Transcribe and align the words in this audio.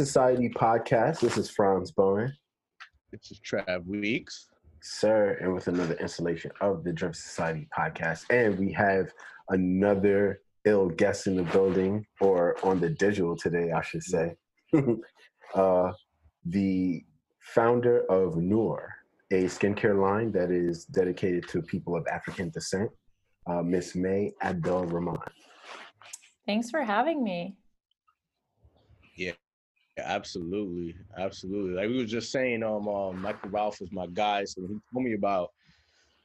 Driven 0.00 0.06
Society 0.06 0.48
podcast. 0.48 1.20
This 1.20 1.36
is 1.36 1.50
Franz 1.50 1.90
Bowen. 1.90 2.34
This 3.12 3.30
is 3.32 3.40
Trav 3.40 3.84
Weeks. 3.84 4.48
Sir, 4.80 5.36
and 5.42 5.52
with 5.52 5.68
another 5.68 5.92
installation 5.96 6.50
of 6.62 6.84
the 6.84 6.92
Driven 6.94 7.12
Society 7.12 7.68
podcast. 7.78 8.24
And 8.30 8.58
we 8.58 8.72
have 8.72 9.12
another 9.50 10.40
ill 10.64 10.88
guest 10.88 11.26
in 11.26 11.36
the 11.36 11.42
building, 11.42 12.06
or 12.18 12.56
on 12.64 12.80
the 12.80 12.88
digital 12.88 13.36
today, 13.36 13.72
I 13.72 13.82
should 13.82 14.02
say. 14.02 14.36
uh, 15.54 15.92
the 16.46 17.04
founder 17.40 18.06
of 18.10 18.38
Noor, 18.38 18.94
a 19.30 19.44
skincare 19.44 20.00
line 20.00 20.32
that 20.32 20.50
is 20.50 20.86
dedicated 20.86 21.46
to 21.48 21.60
people 21.60 21.94
of 21.94 22.06
African 22.06 22.48
descent, 22.48 22.90
uh, 23.46 23.60
Miss 23.60 23.94
May 23.94 24.32
Abdel 24.40 24.86
Rahman. 24.86 25.18
Thanks 26.46 26.70
for 26.70 26.84
having 26.84 27.22
me. 27.22 27.58
Yeah, 29.14 29.32
absolutely, 30.04 30.96
absolutely. 31.16 31.74
Like 31.74 31.88
we 31.88 31.98
were 31.98 32.04
just 32.04 32.30
saying, 32.30 32.62
um, 32.62 32.88
um, 32.88 33.20
Michael 33.20 33.50
Ralph 33.50 33.80
is 33.80 33.92
my 33.92 34.06
guy, 34.06 34.44
so 34.44 34.62
he 34.62 34.78
told 34.92 35.04
me 35.04 35.14
about, 35.14 35.50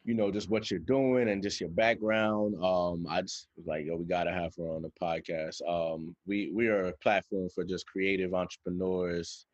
you 0.03 0.13
know, 0.13 0.31
just 0.31 0.49
what 0.49 0.69
you're 0.69 0.79
doing 0.79 1.29
and 1.29 1.41
just 1.41 1.59
your 1.59 1.69
background. 1.69 2.55
Um, 2.63 3.07
I 3.09 3.21
just 3.21 3.47
was 3.57 3.65
like, 3.65 3.85
yo, 3.85 3.95
we 3.95 4.05
gotta 4.05 4.31
have 4.31 4.53
her 4.57 4.69
on 4.69 4.83
the 4.83 4.91
podcast. 5.01 5.61
Um, 5.67 6.15
we 6.27 6.51
we 6.53 6.67
are 6.67 6.87
a 6.87 6.93
platform 6.97 7.49
for 7.53 7.63
just 7.63 7.87
creative 7.87 8.33
entrepreneurs, 8.33 9.45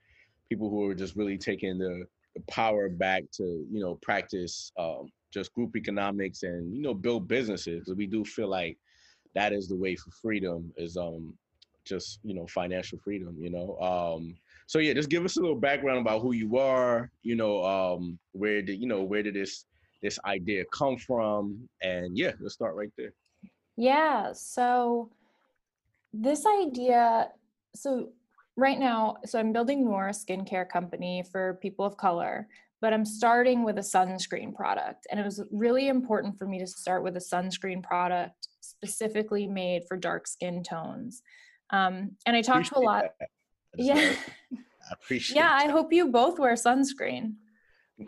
people 0.49 0.69
who 0.69 0.85
are 0.89 0.95
just 0.95 1.15
really 1.15 1.37
taking 1.37 1.77
the, 1.77 2.05
the 2.35 2.41
power 2.49 2.89
back 2.89 3.23
to, 3.33 3.43
you 3.43 3.79
know, 3.81 3.95
practice 4.01 4.71
um, 4.77 5.09
just 5.31 5.53
group 5.53 5.75
economics 5.75 6.43
and 6.43 6.75
you 6.75 6.81
know 6.81 6.93
build 6.93 7.27
businesses 7.27 7.91
we 7.95 8.05
do 8.05 8.23
feel 8.23 8.47
like 8.47 8.77
that 9.33 9.53
is 9.53 9.67
the 9.67 9.75
way 9.75 9.95
for 9.95 10.11
freedom 10.11 10.71
is 10.77 10.97
um 10.97 11.33
just 11.85 12.19
you 12.23 12.33
know 12.33 12.45
financial 12.47 12.99
freedom 13.03 13.35
you 13.39 13.49
know? 13.49 13.77
Um 13.79 14.35
so 14.67 14.79
yeah 14.79 14.93
just 14.93 15.09
give 15.09 15.25
us 15.25 15.37
a 15.37 15.41
little 15.41 15.59
background 15.59 15.99
about 15.99 16.21
who 16.21 16.33
you 16.33 16.57
are 16.57 17.11
you 17.23 17.35
know 17.35 17.63
um 17.65 18.19
where 18.31 18.61
did 18.61 18.79
you 18.79 18.87
know 18.87 19.01
where 19.01 19.23
did 19.23 19.35
this 19.35 19.65
this 20.01 20.17
idea 20.25 20.63
come 20.73 20.97
from? 20.97 21.69
And 21.81 22.17
yeah 22.17 22.31
let's 22.39 22.55
start 22.55 22.75
right 22.75 22.91
there. 22.97 23.13
Yeah 23.77 24.33
so 24.33 25.11
this 26.13 26.45
idea 26.45 27.29
so 27.73 28.09
right 28.57 28.79
now 28.79 29.15
so 29.25 29.39
i'm 29.39 29.53
building 29.53 29.85
Noor 29.85 30.09
skincare 30.09 30.67
company 30.67 31.23
for 31.31 31.57
people 31.61 31.85
of 31.85 31.95
color 31.95 32.47
but 32.81 32.91
i'm 32.93 33.05
starting 33.05 33.63
with 33.63 33.77
a 33.77 33.81
sunscreen 33.81 34.53
product. 34.53 35.07
And 35.09 35.19
it 35.19 35.23
was 35.23 35.41
really 35.51 35.87
important 35.87 36.37
for 36.37 36.45
me 36.45 36.59
to 36.59 36.67
start 36.67 37.03
with 37.03 37.15
a 37.15 37.19
sunscreen 37.19 37.81
product 37.81 38.49
specifically 38.59 39.47
made 39.47 39.83
for 39.87 39.95
dark 39.95 40.27
skin 40.27 40.63
tones 40.63 41.21
um, 41.71 42.11
and 42.25 42.35
I 42.35 42.41
talked 42.41 42.67
to 42.67 42.77
a 42.77 42.79
lot. 42.79 43.05
Yeah. 43.77 43.95
I 44.51 44.93
appreciate 45.01 45.37
it. 45.37 45.39
Yeah, 45.39 45.53
I 45.53 45.69
hope 45.69 45.93
you 45.93 46.09
both 46.09 46.37
wear 46.37 46.55
sunscreen. 46.55 47.35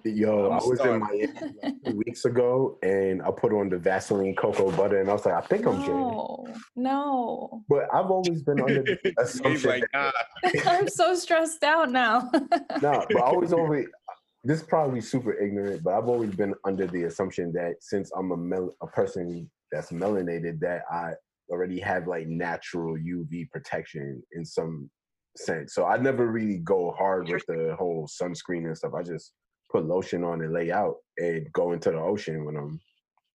Yo, 0.04 0.50
I 0.50 0.58
was 0.58 0.80
in 0.82 1.00
Miami 1.00 1.80
two 1.86 2.02
weeks 2.06 2.26
ago 2.26 2.78
and 2.84 3.22
I 3.22 3.32
put 3.32 3.54
on 3.54 3.70
the 3.70 3.78
Vaseline 3.78 4.36
cocoa 4.36 4.72
butter 4.72 5.00
and 5.00 5.10
I 5.10 5.14
was 5.14 5.26
like, 5.26 5.36
I 5.36 5.42
think 5.48 5.66
I'm 5.66 5.80
no, 5.80 6.44
gay. 6.46 6.54
No. 6.76 7.64
But 7.70 7.94
I've 7.94 8.12
always 8.12 8.42
been 8.42 8.60
under 8.60 8.84
the 8.84 9.14
assumption. 9.20 9.70
like, 9.70 9.84
nah. 9.94 10.12
I'm 10.66 10.90
so 10.90 11.16
stressed 11.16 11.64
out 11.64 11.92
now. 11.92 12.30
no, 12.82 13.06
but 13.08 13.18
I 13.18 13.22
always 13.22 13.54
always 13.54 13.88
this 14.44 14.60
is 14.60 14.68
probably 14.68 15.00
super 15.00 15.34
ignorant, 15.34 15.84
but 15.84 15.94
I've 15.94 16.10
always 16.10 16.32
been 16.36 16.54
under 16.66 16.86
the 16.86 17.04
assumption 17.04 17.54
that 17.54 17.76
since 17.80 18.12
I'm 18.12 18.32
a 18.32 18.38
mel- 18.38 18.76
a 18.82 18.88
person 18.88 19.50
that's 19.72 19.92
melanated, 19.92 20.60
that 20.60 20.82
I 20.92 21.14
already 21.54 21.80
have 21.80 22.08
like 22.08 22.28
natural 22.28 22.96
UV 22.98 23.50
protection 23.52 24.22
in 24.32 24.44
some 24.44 24.90
sense. 25.38 25.74
So 25.76 25.86
I 25.86 25.98
never 25.98 26.28
really 26.28 26.58
go 26.58 26.94
hard 26.98 27.30
with 27.30 27.46
the 27.48 27.76
whole 27.78 28.08
sunscreen 28.08 28.66
and 28.66 28.78
stuff. 28.78 28.94
I 28.98 29.04
just 29.04 29.34
put 29.72 29.86
lotion 29.86 30.24
on 30.24 30.42
and 30.42 30.54
lay 30.54 30.72
out 30.72 30.96
and 31.18 31.48
go 31.54 31.72
into 31.72 31.92
the 31.92 32.00
ocean 32.00 32.46
when 32.46 32.58
I'm 32.58 32.80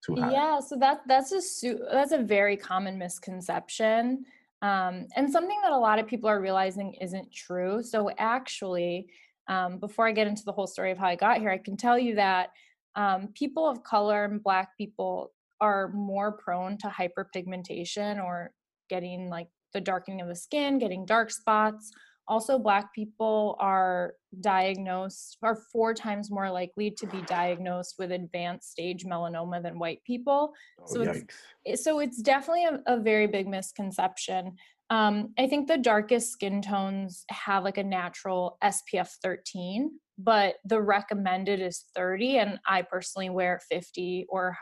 too 0.04 0.16
hot. 0.16 0.32
Yeah, 0.32 0.60
so 0.60 0.76
that 0.76 1.02
that's 1.06 1.32
a 1.32 1.40
su- 1.40 1.84
that's 1.92 2.12
a 2.12 2.18
very 2.18 2.56
common 2.56 2.98
misconception. 2.98 4.24
Um, 4.62 5.06
and 5.14 5.30
something 5.30 5.58
that 5.62 5.72
a 5.72 5.78
lot 5.78 6.00
of 6.00 6.06
people 6.06 6.28
are 6.28 6.40
realizing 6.40 6.94
isn't 6.94 7.32
true. 7.32 7.82
So 7.82 8.10
actually, 8.18 9.06
um, 9.48 9.78
before 9.78 10.08
I 10.08 10.12
get 10.12 10.26
into 10.26 10.44
the 10.44 10.52
whole 10.52 10.66
story 10.66 10.90
of 10.90 10.98
how 10.98 11.06
I 11.06 11.14
got 11.14 11.38
here, 11.38 11.50
I 11.50 11.58
can 11.58 11.76
tell 11.76 11.98
you 11.98 12.16
that 12.16 12.50
um, 12.96 13.28
people 13.34 13.68
of 13.68 13.84
color 13.84 14.24
and 14.24 14.42
Black 14.42 14.76
people 14.76 15.32
are 15.60 15.92
more 15.92 16.32
prone 16.32 16.78
to 16.78 16.88
hyperpigmentation 16.88 18.22
or 18.22 18.52
getting 18.88 19.28
like 19.28 19.48
the 19.74 19.80
darkening 19.80 20.20
of 20.20 20.28
the 20.28 20.36
skin, 20.36 20.78
getting 20.78 21.04
dark 21.04 21.30
spots. 21.30 21.90
Also, 22.26 22.58
Black 22.58 22.92
people 22.94 23.56
are 23.58 24.14
diagnosed, 24.40 25.38
are 25.42 25.58
four 25.72 25.94
times 25.94 26.30
more 26.30 26.50
likely 26.50 26.90
to 26.90 27.06
be 27.06 27.22
diagnosed 27.22 27.94
with 27.98 28.12
advanced 28.12 28.70
stage 28.70 29.06
melanoma 29.06 29.62
than 29.62 29.78
white 29.78 30.04
people. 30.04 30.52
Oh, 30.80 30.86
so, 30.86 31.14
it's, 31.64 31.84
so 31.84 32.00
it's 32.00 32.20
definitely 32.20 32.66
a, 32.66 32.82
a 32.86 33.00
very 33.00 33.26
big 33.26 33.48
misconception. 33.48 34.56
Um, 34.90 35.32
I 35.38 35.46
think 35.46 35.68
the 35.68 35.78
darkest 35.78 36.30
skin 36.30 36.60
tones 36.60 37.24
have 37.30 37.64
like 37.64 37.78
a 37.78 37.84
natural 37.84 38.58
SPF 38.62 39.08
13, 39.22 39.90
but 40.18 40.56
the 40.64 40.80
recommended 40.80 41.60
is 41.60 41.84
30, 41.94 42.38
and 42.38 42.58
I 42.66 42.82
personally 42.82 43.30
wear 43.30 43.60
50 43.70 44.26
or 44.28 44.56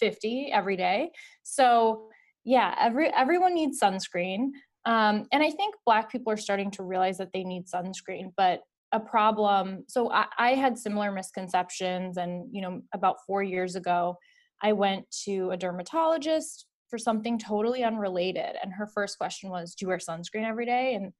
50 0.00 0.50
every 0.52 0.76
day. 0.76 1.10
So 1.42 2.08
yeah, 2.44 2.74
every 2.80 3.12
everyone 3.14 3.54
needs 3.54 3.80
sunscreen. 3.80 4.50
Um, 4.84 5.26
and 5.32 5.42
I 5.42 5.50
think 5.50 5.74
black 5.86 6.10
people 6.10 6.32
are 6.32 6.36
starting 6.36 6.70
to 6.72 6.82
realize 6.82 7.18
that 7.18 7.32
they 7.32 7.44
need 7.44 7.66
sunscreen, 7.66 8.32
but 8.36 8.60
a 8.92 9.00
problem. 9.00 9.84
So 9.88 10.10
I, 10.10 10.26
I 10.38 10.54
had 10.54 10.76
similar 10.76 11.12
misconceptions 11.12 12.16
and, 12.18 12.46
you 12.52 12.60
know, 12.60 12.82
about 12.92 13.16
four 13.26 13.42
years 13.42 13.74
ago, 13.74 14.16
I 14.62 14.72
went 14.72 15.06
to 15.24 15.50
a 15.50 15.56
dermatologist 15.56 16.66
for 16.88 16.98
something 16.98 17.38
totally 17.38 17.82
unrelated. 17.84 18.56
And 18.62 18.72
her 18.72 18.86
first 18.86 19.18
question 19.18 19.50
was, 19.50 19.74
do 19.74 19.84
you 19.84 19.88
wear 19.88 19.98
sunscreen 19.98 20.46
every 20.46 20.66
day? 20.66 20.94
And 20.94 21.12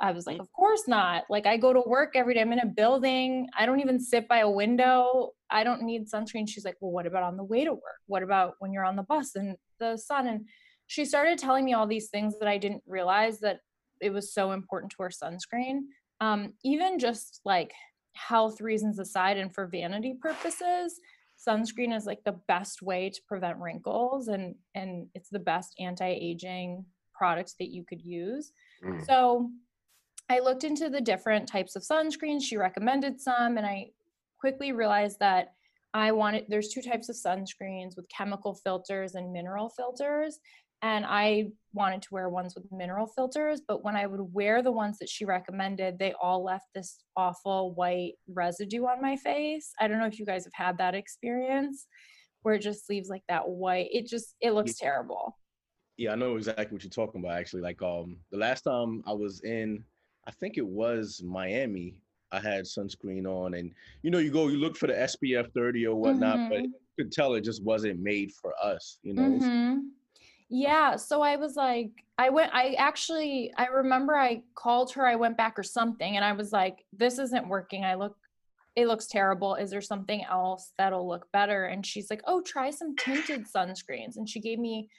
I 0.00 0.12
was 0.12 0.26
like, 0.26 0.38
of 0.38 0.52
course 0.52 0.86
not. 0.86 1.24
Like 1.28 1.46
I 1.46 1.56
go 1.56 1.72
to 1.72 1.82
work 1.84 2.12
every 2.14 2.34
day. 2.34 2.40
I'm 2.40 2.52
in 2.52 2.60
a 2.60 2.66
building. 2.66 3.48
I 3.58 3.66
don't 3.66 3.80
even 3.80 3.98
sit 3.98 4.28
by 4.28 4.38
a 4.38 4.50
window. 4.50 5.32
I 5.50 5.64
don't 5.64 5.82
need 5.82 6.08
sunscreen. 6.08 6.48
She's 6.48 6.64
like, 6.64 6.76
well, 6.80 6.92
what 6.92 7.06
about 7.06 7.24
on 7.24 7.36
the 7.36 7.44
way 7.44 7.64
to 7.64 7.72
work? 7.72 8.00
What 8.06 8.22
about 8.22 8.54
when 8.60 8.72
you're 8.72 8.84
on 8.84 8.96
the 8.96 9.02
bus 9.02 9.34
and 9.34 9.56
the 9.80 9.96
sun? 9.96 10.28
And 10.28 10.46
she 10.86 11.04
started 11.04 11.38
telling 11.38 11.64
me 11.64 11.74
all 11.74 11.86
these 11.86 12.10
things 12.10 12.38
that 12.38 12.48
I 12.48 12.58
didn't 12.58 12.82
realize 12.86 13.40
that 13.40 13.58
it 14.00 14.10
was 14.10 14.32
so 14.32 14.52
important 14.52 14.92
to 14.92 14.96
wear 15.00 15.10
sunscreen. 15.10 15.80
Um, 16.20 16.54
even 16.64 16.98
just 16.98 17.40
like 17.44 17.72
health 18.14 18.60
reasons 18.60 18.98
aside 18.98 19.36
and 19.36 19.52
for 19.52 19.66
vanity 19.66 20.16
purposes, 20.20 21.00
sunscreen 21.46 21.96
is 21.96 22.06
like 22.06 22.22
the 22.24 22.40
best 22.46 22.82
way 22.82 23.10
to 23.10 23.20
prevent 23.28 23.58
wrinkles 23.58 24.26
and 24.28 24.56
and 24.74 25.06
it's 25.14 25.28
the 25.28 25.38
best 25.38 25.72
anti-aging 25.78 26.84
product 27.14 27.54
that 27.58 27.68
you 27.68 27.84
could 27.88 28.00
use. 28.00 28.52
Mm. 28.84 29.04
So 29.06 29.50
I 30.30 30.40
looked 30.40 30.64
into 30.64 30.90
the 30.90 31.00
different 31.00 31.48
types 31.48 31.74
of 31.74 31.82
sunscreens. 31.82 32.42
She 32.42 32.56
recommended 32.56 33.20
some, 33.20 33.56
and 33.56 33.66
I 33.66 33.90
quickly 34.38 34.72
realized 34.72 35.18
that 35.20 35.54
I 35.94 36.12
wanted 36.12 36.44
there's 36.48 36.68
two 36.68 36.82
types 36.82 37.08
of 37.08 37.16
sunscreens 37.16 37.96
with 37.96 38.08
chemical 38.14 38.54
filters 38.54 39.14
and 39.14 39.32
mineral 39.32 39.70
filters. 39.70 40.38
And 40.82 41.04
I 41.08 41.48
wanted 41.72 42.02
to 42.02 42.08
wear 42.12 42.28
ones 42.28 42.54
with 42.54 42.70
mineral 42.70 43.06
filters, 43.06 43.62
but 43.66 43.82
when 43.82 43.96
I 43.96 44.06
would 44.06 44.32
wear 44.32 44.62
the 44.62 44.70
ones 44.70 44.98
that 44.98 45.08
she 45.08 45.24
recommended, 45.24 45.98
they 45.98 46.14
all 46.22 46.44
left 46.44 46.66
this 46.72 47.02
awful 47.16 47.74
white 47.74 48.12
residue 48.28 48.84
on 48.84 49.02
my 49.02 49.16
face. 49.16 49.72
I 49.80 49.88
don't 49.88 49.98
know 49.98 50.06
if 50.06 50.20
you 50.20 50.26
guys 50.26 50.44
have 50.44 50.52
had 50.54 50.78
that 50.78 50.94
experience 50.94 51.86
where 52.42 52.54
it 52.54 52.62
just 52.62 52.88
leaves 52.88 53.08
like 53.08 53.24
that 53.28 53.48
white, 53.48 53.88
it 53.90 54.06
just, 54.06 54.36
it 54.40 54.52
looks 54.52 54.76
terrible. 54.76 55.36
Yeah, 55.96 56.12
I 56.12 56.14
know 56.14 56.36
exactly 56.36 56.72
what 56.72 56.84
you're 56.84 56.90
talking 56.90 57.24
about 57.24 57.36
actually. 57.36 57.62
Like 57.62 57.82
um 57.82 58.18
the 58.30 58.38
last 58.38 58.62
time 58.62 59.02
I 59.04 59.12
was 59.12 59.40
in 59.40 59.82
I 60.28 60.30
think 60.30 60.58
it 60.58 60.66
was 60.66 61.22
Miami. 61.24 61.98
I 62.30 62.38
had 62.38 62.64
sunscreen 62.64 63.26
on, 63.26 63.54
and 63.54 63.72
you 64.02 64.10
know, 64.10 64.18
you 64.18 64.30
go, 64.30 64.48
you 64.48 64.58
look 64.58 64.76
for 64.76 64.86
the 64.86 64.92
SPF 64.92 65.50
30 65.54 65.86
or 65.86 65.96
whatnot, 65.96 66.36
mm-hmm. 66.36 66.48
but 66.50 66.60
you 66.60 66.72
could 66.98 67.10
tell 67.10 67.32
it 67.32 67.40
just 67.40 67.64
wasn't 67.64 68.00
made 68.00 68.32
for 68.32 68.52
us, 68.62 68.98
you 69.02 69.14
know. 69.14 69.22
Mm-hmm. 69.22 69.78
Yeah, 70.50 70.96
so 70.96 71.22
I 71.22 71.36
was 71.36 71.56
like, 71.56 71.90
I 72.18 72.28
went, 72.28 72.52
I 72.52 72.74
actually, 72.74 73.52
I 73.56 73.66
remember 73.66 74.16
I 74.16 74.42
called 74.54 74.92
her, 74.92 75.06
I 75.06 75.14
went 75.14 75.38
back 75.38 75.58
or 75.58 75.62
something, 75.62 76.16
and 76.16 76.24
I 76.24 76.32
was 76.32 76.52
like, 76.52 76.84
this 76.92 77.18
isn't 77.18 77.48
working. 77.48 77.86
I 77.86 77.94
look, 77.94 78.16
it 78.76 78.86
looks 78.86 79.06
terrible. 79.06 79.54
Is 79.54 79.70
there 79.70 79.80
something 79.80 80.24
else 80.24 80.72
that'll 80.76 81.08
look 81.08 81.26
better? 81.32 81.64
And 81.64 81.84
she's 81.84 82.10
like, 82.10 82.20
oh, 82.26 82.42
try 82.42 82.70
some 82.70 82.94
tinted 82.96 83.46
sunscreens. 83.46 84.16
And 84.16 84.28
she 84.28 84.40
gave 84.40 84.58
me 84.58 84.90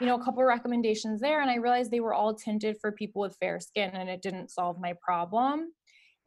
you 0.00 0.06
know, 0.06 0.16
a 0.16 0.24
couple 0.24 0.42
recommendations 0.42 1.20
there, 1.20 1.40
and 1.40 1.50
I 1.50 1.56
realized 1.56 1.90
they 1.90 2.00
were 2.00 2.14
all 2.14 2.34
tinted 2.34 2.76
for 2.80 2.92
people 2.92 3.22
with 3.22 3.36
fair 3.40 3.60
skin, 3.60 3.90
and 3.90 4.08
it 4.08 4.22
didn't 4.22 4.50
solve 4.50 4.80
my 4.80 4.94
problem. 5.00 5.72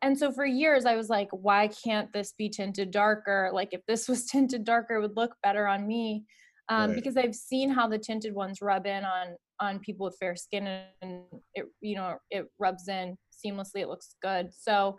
And 0.02 0.18
so 0.18 0.32
for 0.32 0.46
years, 0.46 0.86
I 0.86 0.96
was 0.96 1.10
like, 1.10 1.30
why 1.32 1.70
can't 1.70 2.12
this 2.14 2.34
be 2.38 2.50
tinted 2.50 2.92
darker? 2.92 3.50
Like, 3.54 3.70
if 3.72 3.82
this 3.88 4.08
was 4.10 4.26
tinted 4.26 4.64
darker, 4.64 4.96
it 4.96 5.02
would 5.02 5.18
look 5.18 5.36
better 5.44 5.68
on 5.68 5.88
me. 5.88 6.26
Um, 6.70 6.92
right. 6.92 6.96
Because 6.96 7.18
I've 7.18 7.36
seen 7.36 7.70
how 7.70 7.88
the 7.88 7.98
tinted 7.98 8.34
ones 8.34 8.62
rub 8.62 8.86
in 8.86 9.04
on 9.04 9.36
on 9.60 9.80
people 9.80 10.06
with 10.06 10.18
fair 10.20 10.36
skin 10.36 10.68
and 11.02 11.24
it 11.56 11.66
you 11.82 11.96
know 11.96 12.18
it 12.30 12.48
rubs 12.60 12.88
in 12.88 13.18
seamlessly 13.44 13.82
it 13.82 13.88
looks 13.88 14.16
good 14.22 14.50
so 14.54 14.96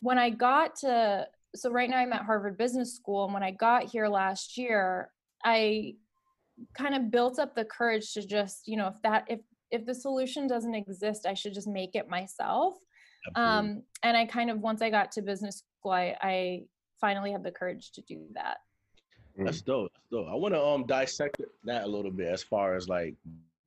when 0.00 0.18
i 0.18 0.30
got 0.30 0.74
to 0.74 1.26
so 1.54 1.70
right 1.70 1.90
now 1.90 1.98
i'm 1.98 2.12
at 2.12 2.24
harvard 2.24 2.56
business 2.56 2.94
school 2.94 3.24
and 3.24 3.34
when 3.34 3.42
i 3.42 3.50
got 3.50 3.84
here 3.84 4.08
last 4.08 4.56
year 4.56 5.10
i 5.44 5.92
kind 6.74 6.94
of 6.94 7.10
built 7.10 7.38
up 7.38 7.54
the 7.54 7.64
courage 7.64 8.12
to 8.14 8.26
just 8.26 8.66
you 8.66 8.76
know 8.76 8.88
if 8.88 9.00
that 9.02 9.24
if 9.28 9.40
if 9.70 9.86
the 9.86 9.94
solution 9.94 10.46
doesn't 10.46 10.74
exist 10.74 11.26
i 11.26 11.34
should 11.34 11.54
just 11.54 11.68
make 11.68 11.94
it 11.94 12.08
myself 12.08 12.74
Absolutely. 13.28 13.58
um 13.58 13.82
and 14.02 14.16
i 14.16 14.26
kind 14.26 14.50
of 14.50 14.60
once 14.60 14.82
i 14.82 14.90
got 14.90 15.12
to 15.12 15.22
business 15.22 15.62
school 15.78 15.92
i 15.92 16.16
i 16.22 16.62
finally 17.00 17.32
had 17.32 17.42
the 17.42 17.50
courage 17.50 17.92
to 17.92 18.02
do 18.02 18.26
that 18.34 18.58
that's 19.44 19.62
dope. 19.62 19.92
That's 19.92 20.06
dope. 20.10 20.28
I 20.28 20.34
want 20.34 20.54
to 20.54 20.62
um 20.62 20.86
dissect 20.86 21.40
that 21.64 21.84
a 21.84 21.86
little 21.86 22.10
bit 22.10 22.28
as 22.28 22.42
far 22.42 22.74
as 22.74 22.88
like 22.88 23.14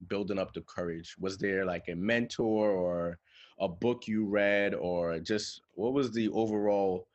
building 0.07 0.39
up 0.39 0.53
the 0.53 0.61
courage. 0.61 1.15
Was 1.19 1.37
there 1.37 1.65
like 1.65 1.85
a 1.89 1.95
mentor 1.95 2.71
or 2.71 3.19
a 3.59 3.67
book 3.67 4.07
you 4.07 4.25
read 4.25 4.73
or 4.73 5.19
just 5.19 5.61
what 5.75 5.93
was 5.93 6.11
the 6.11 6.29
overall 6.29 7.07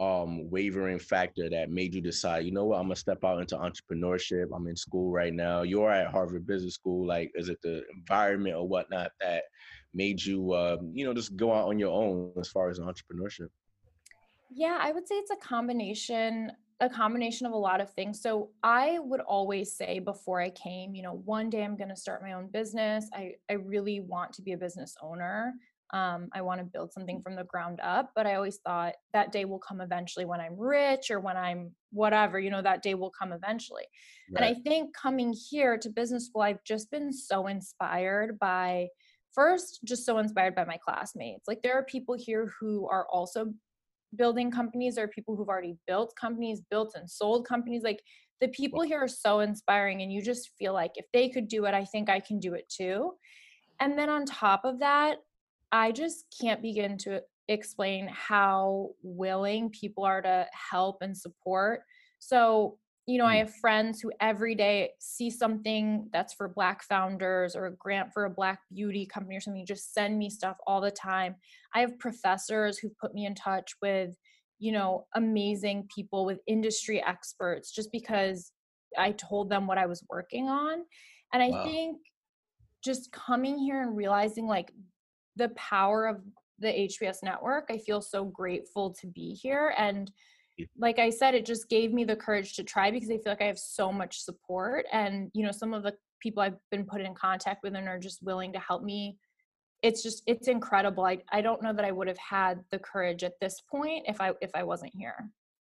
um 0.00 0.50
wavering 0.50 0.98
factor 0.98 1.50
that 1.50 1.70
made 1.70 1.94
you 1.94 2.00
decide, 2.00 2.44
you 2.44 2.52
know 2.52 2.64
what, 2.64 2.78
I'm 2.78 2.84
gonna 2.84 2.96
step 2.96 3.24
out 3.24 3.40
into 3.40 3.56
entrepreneurship. 3.56 4.46
I'm 4.54 4.66
in 4.66 4.76
school 4.76 5.10
right 5.10 5.32
now. 5.32 5.62
You're 5.62 5.90
at 5.90 6.10
Harvard 6.10 6.46
Business 6.46 6.74
School. 6.74 7.06
Like, 7.06 7.30
is 7.34 7.48
it 7.48 7.58
the 7.62 7.82
environment 7.94 8.56
or 8.56 8.66
whatnot 8.66 9.12
that 9.20 9.44
made 9.92 10.24
you 10.24 10.54
um, 10.54 10.92
you 10.94 11.04
know, 11.04 11.12
just 11.12 11.36
go 11.36 11.52
out 11.52 11.68
on 11.68 11.78
your 11.78 11.92
own 11.92 12.32
as 12.40 12.48
far 12.48 12.70
as 12.70 12.78
entrepreneurship? 12.78 13.48
Yeah, 14.54 14.78
I 14.80 14.92
would 14.92 15.06
say 15.06 15.16
it's 15.16 15.30
a 15.30 15.36
combination 15.36 16.52
a 16.82 16.88
combination 16.88 17.46
of 17.46 17.52
a 17.52 17.56
lot 17.56 17.80
of 17.80 17.90
things. 17.92 18.20
So 18.20 18.50
I 18.62 18.98
would 18.98 19.20
always 19.20 19.72
say 19.72 20.00
before 20.00 20.40
I 20.40 20.50
came, 20.50 20.96
you 20.96 21.02
know, 21.02 21.22
one 21.24 21.48
day 21.48 21.62
I'm 21.62 21.76
going 21.76 21.90
to 21.90 21.96
start 21.96 22.22
my 22.22 22.32
own 22.32 22.48
business. 22.48 23.08
I 23.14 23.34
I 23.48 23.54
really 23.54 24.00
want 24.00 24.32
to 24.34 24.42
be 24.42 24.52
a 24.52 24.58
business 24.58 24.96
owner. 25.00 25.54
Um, 25.94 26.28
I 26.32 26.40
want 26.40 26.58
to 26.58 26.64
build 26.64 26.92
something 26.92 27.20
from 27.22 27.36
the 27.36 27.44
ground 27.44 27.78
up, 27.82 28.10
but 28.16 28.26
I 28.26 28.34
always 28.34 28.56
thought 28.56 28.94
that 29.12 29.30
day 29.30 29.44
will 29.44 29.58
come 29.58 29.80
eventually 29.80 30.24
when 30.24 30.40
I'm 30.40 30.58
rich 30.58 31.10
or 31.10 31.20
when 31.20 31.36
I'm 31.36 31.72
whatever, 31.90 32.40
you 32.40 32.50
know, 32.50 32.62
that 32.62 32.82
day 32.82 32.94
will 32.94 33.10
come 33.10 33.32
eventually. 33.32 33.84
Right. 34.30 34.42
And 34.42 34.44
I 34.44 34.58
think 34.62 34.96
coming 34.96 35.34
here 35.50 35.76
to 35.78 35.90
business 35.90 36.26
school, 36.26 36.42
I've 36.42 36.64
just 36.64 36.90
been 36.90 37.12
so 37.12 37.46
inspired 37.46 38.38
by 38.38 38.88
first, 39.34 39.80
just 39.84 40.06
so 40.06 40.18
inspired 40.18 40.54
by 40.54 40.64
my 40.64 40.78
classmates. 40.78 41.46
Like 41.46 41.62
there 41.62 41.74
are 41.74 41.84
people 41.84 42.16
here 42.18 42.52
who 42.58 42.88
are 42.88 43.06
also 43.12 43.52
building 44.16 44.50
companies 44.50 44.98
are 44.98 45.08
people 45.08 45.36
who've 45.36 45.48
already 45.48 45.76
built 45.86 46.14
companies, 46.16 46.60
built 46.70 46.92
and 46.94 47.08
sold 47.08 47.46
companies. 47.46 47.82
Like 47.82 48.02
the 48.40 48.48
people 48.48 48.82
here 48.82 48.98
are 48.98 49.08
so 49.08 49.40
inspiring, 49.40 50.02
and 50.02 50.12
you 50.12 50.22
just 50.22 50.50
feel 50.58 50.72
like 50.72 50.92
if 50.96 51.06
they 51.12 51.28
could 51.28 51.48
do 51.48 51.64
it, 51.66 51.74
I 51.74 51.84
think 51.84 52.08
I 52.10 52.20
can 52.20 52.38
do 52.38 52.54
it 52.54 52.68
too. 52.68 53.12
And 53.80 53.98
then 53.98 54.08
on 54.08 54.24
top 54.24 54.64
of 54.64 54.80
that, 54.80 55.18
I 55.70 55.92
just 55.92 56.26
can't 56.40 56.62
begin 56.62 56.98
to 56.98 57.22
explain 57.48 58.08
how 58.08 58.90
willing 59.02 59.70
people 59.70 60.04
are 60.04 60.22
to 60.22 60.46
help 60.70 60.98
and 61.00 61.16
support. 61.16 61.82
So 62.18 62.78
you 63.06 63.18
know, 63.18 63.26
I 63.26 63.36
mm. 63.36 63.38
have 63.40 63.54
friends 63.56 64.00
who 64.00 64.12
every 64.20 64.54
day 64.54 64.90
see 65.00 65.28
something 65.30 66.08
that's 66.12 66.34
for 66.34 66.48
Black 66.48 66.84
founders 66.84 67.56
or 67.56 67.66
a 67.66 67.76
grant 67.76 68.12
for 68.12 68.24
a 68.24 68.30
Black 68.30 68.60
beauty 68.72 69.06
company 69.06 69.36
or 69.36 69.40
something, 69.40 69.66
just 69.66 69.92
send 69.92 70.18
me 70.18 70.30
stuff 70.30 70.56
all 70.66 70.80
the 70.80 70.90
time. 70.90 71.34
I 71.74 71.80
have 71.80 71.98
professors 71.98 72.78
who've 72.78 72.96
put 72.98 73.14
me 73.14 73.26
in 73.26 73.34
touch 73.34 73.74
with, 73.82 74.16
you 74.60 74.70
know, 74.70 75.06
amazing 75.16 75.88
people 75.92 76.24
with 76.24 76.38
industry 76.46 77.02
experts 77.04 77.72
just 77.72 77.90
because 77.90 78.52
I 78.96 79.12
told 79.12 79.50
them 79.50 79.66
what 79.66 79.78
I 79.78 79.86
was 79.86 80.04
working 80.08 80.48
on. 80.48 80.84
And 81.32 81.42
I 81.42 81.48
wow. 81.48 81.64
think 81.64 81.98
just 82.84 83.10
coming 83.10 83.58
here 83.58 83.82
and 83.82 83.96
realizing 83.96 84.46
like 84.46 84.72
the 85.34 85.48
power 85.50 86.06
of 86.06 86.20
the 86.58 86.68
HBS 86.68 87.18
network, 87.24 87.66
I 87.70 87.78
feel 87.78 88.00
so 88.00 88.24
grateful 88.24 88.94
to 89.00 89.08
be 89.08 89.34
here. 89.34 89.74
And 89.76 90.10
like 90.76 90.98
I 90.98 91.10
said, 91.10 91.34
it 91.34 91.46
just 91.46 91.68
gave 91.68 91.92
me 91.92 92.04
the 92.04 92.16
courage 92.16 92.54
to 92.54 92.64
try 92.64 92.90
because 92.90 93.10
I 93.10 93.18
feel 93.18 93.32
like 93.32 93.42
I 93.42 93.46
have 93.46 93.58
so 93.58 93.92
much 93.92 94.20
support. 94.20 94.86
And, 94.92 95.30
you 95.34 95.44
know, 95.44 95.52
some 95.52 95.74
of 95.74 95.82
the 95.82 95.94
people 96.20 96.42
I've 96.42 96.58
been 96.70 96.84
put 96.84 97.00
in 97.00 97.14
contact 97.14 97.62
with 97.62 97.74
and 97.74 97.88
are 97.88 97.98
just 97.98 98.22
willing 98.22 98.52
to 98.52 98.58
help 98.58 98.82
me. 98.82 99.18
It's 99.82 100.02
just 100.02 100.22
it's 100.26 100.46
incredible. 100.46 101.04
I 101.04 101.18
I 101.32 101.40
don't 101.40 101.62
know 101.62 101.72
that 101.72 101.84
I 101.84 101.90
would 101.90 102.06
have 102.06 102.18
had 102.18 102.62
the 102.70 102.78
courage 102.78 103.24
at 103.24 103.40
this 103.40 103.60
point 103.68 104.04
if 104.06 104.20
I 104.20 104.32
if 104.40 104.50
I 104.54 104.62
wasn't 104.62 104.94
here. 104.94 105.28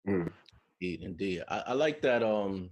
Mm. 0.07 0.31
Indeed, 0.79 1.01
indeed. 1.03 1.43
I, 1.49 1.63
I 1.67 1.73
like 1.73 2.01
that 2.03 2.21
um 2.21 2.69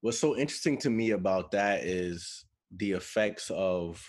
what's 0.00 0.18
so 0.18 0.36
interesting 0.36 0.78
to 0.78 0.90
me 0.90 1.10
about 1.10 1.50
that 1.50 1.84
is 1.84 2.46
the 2.76 2.92
effects 2.92 3.50
of 3.54 4.02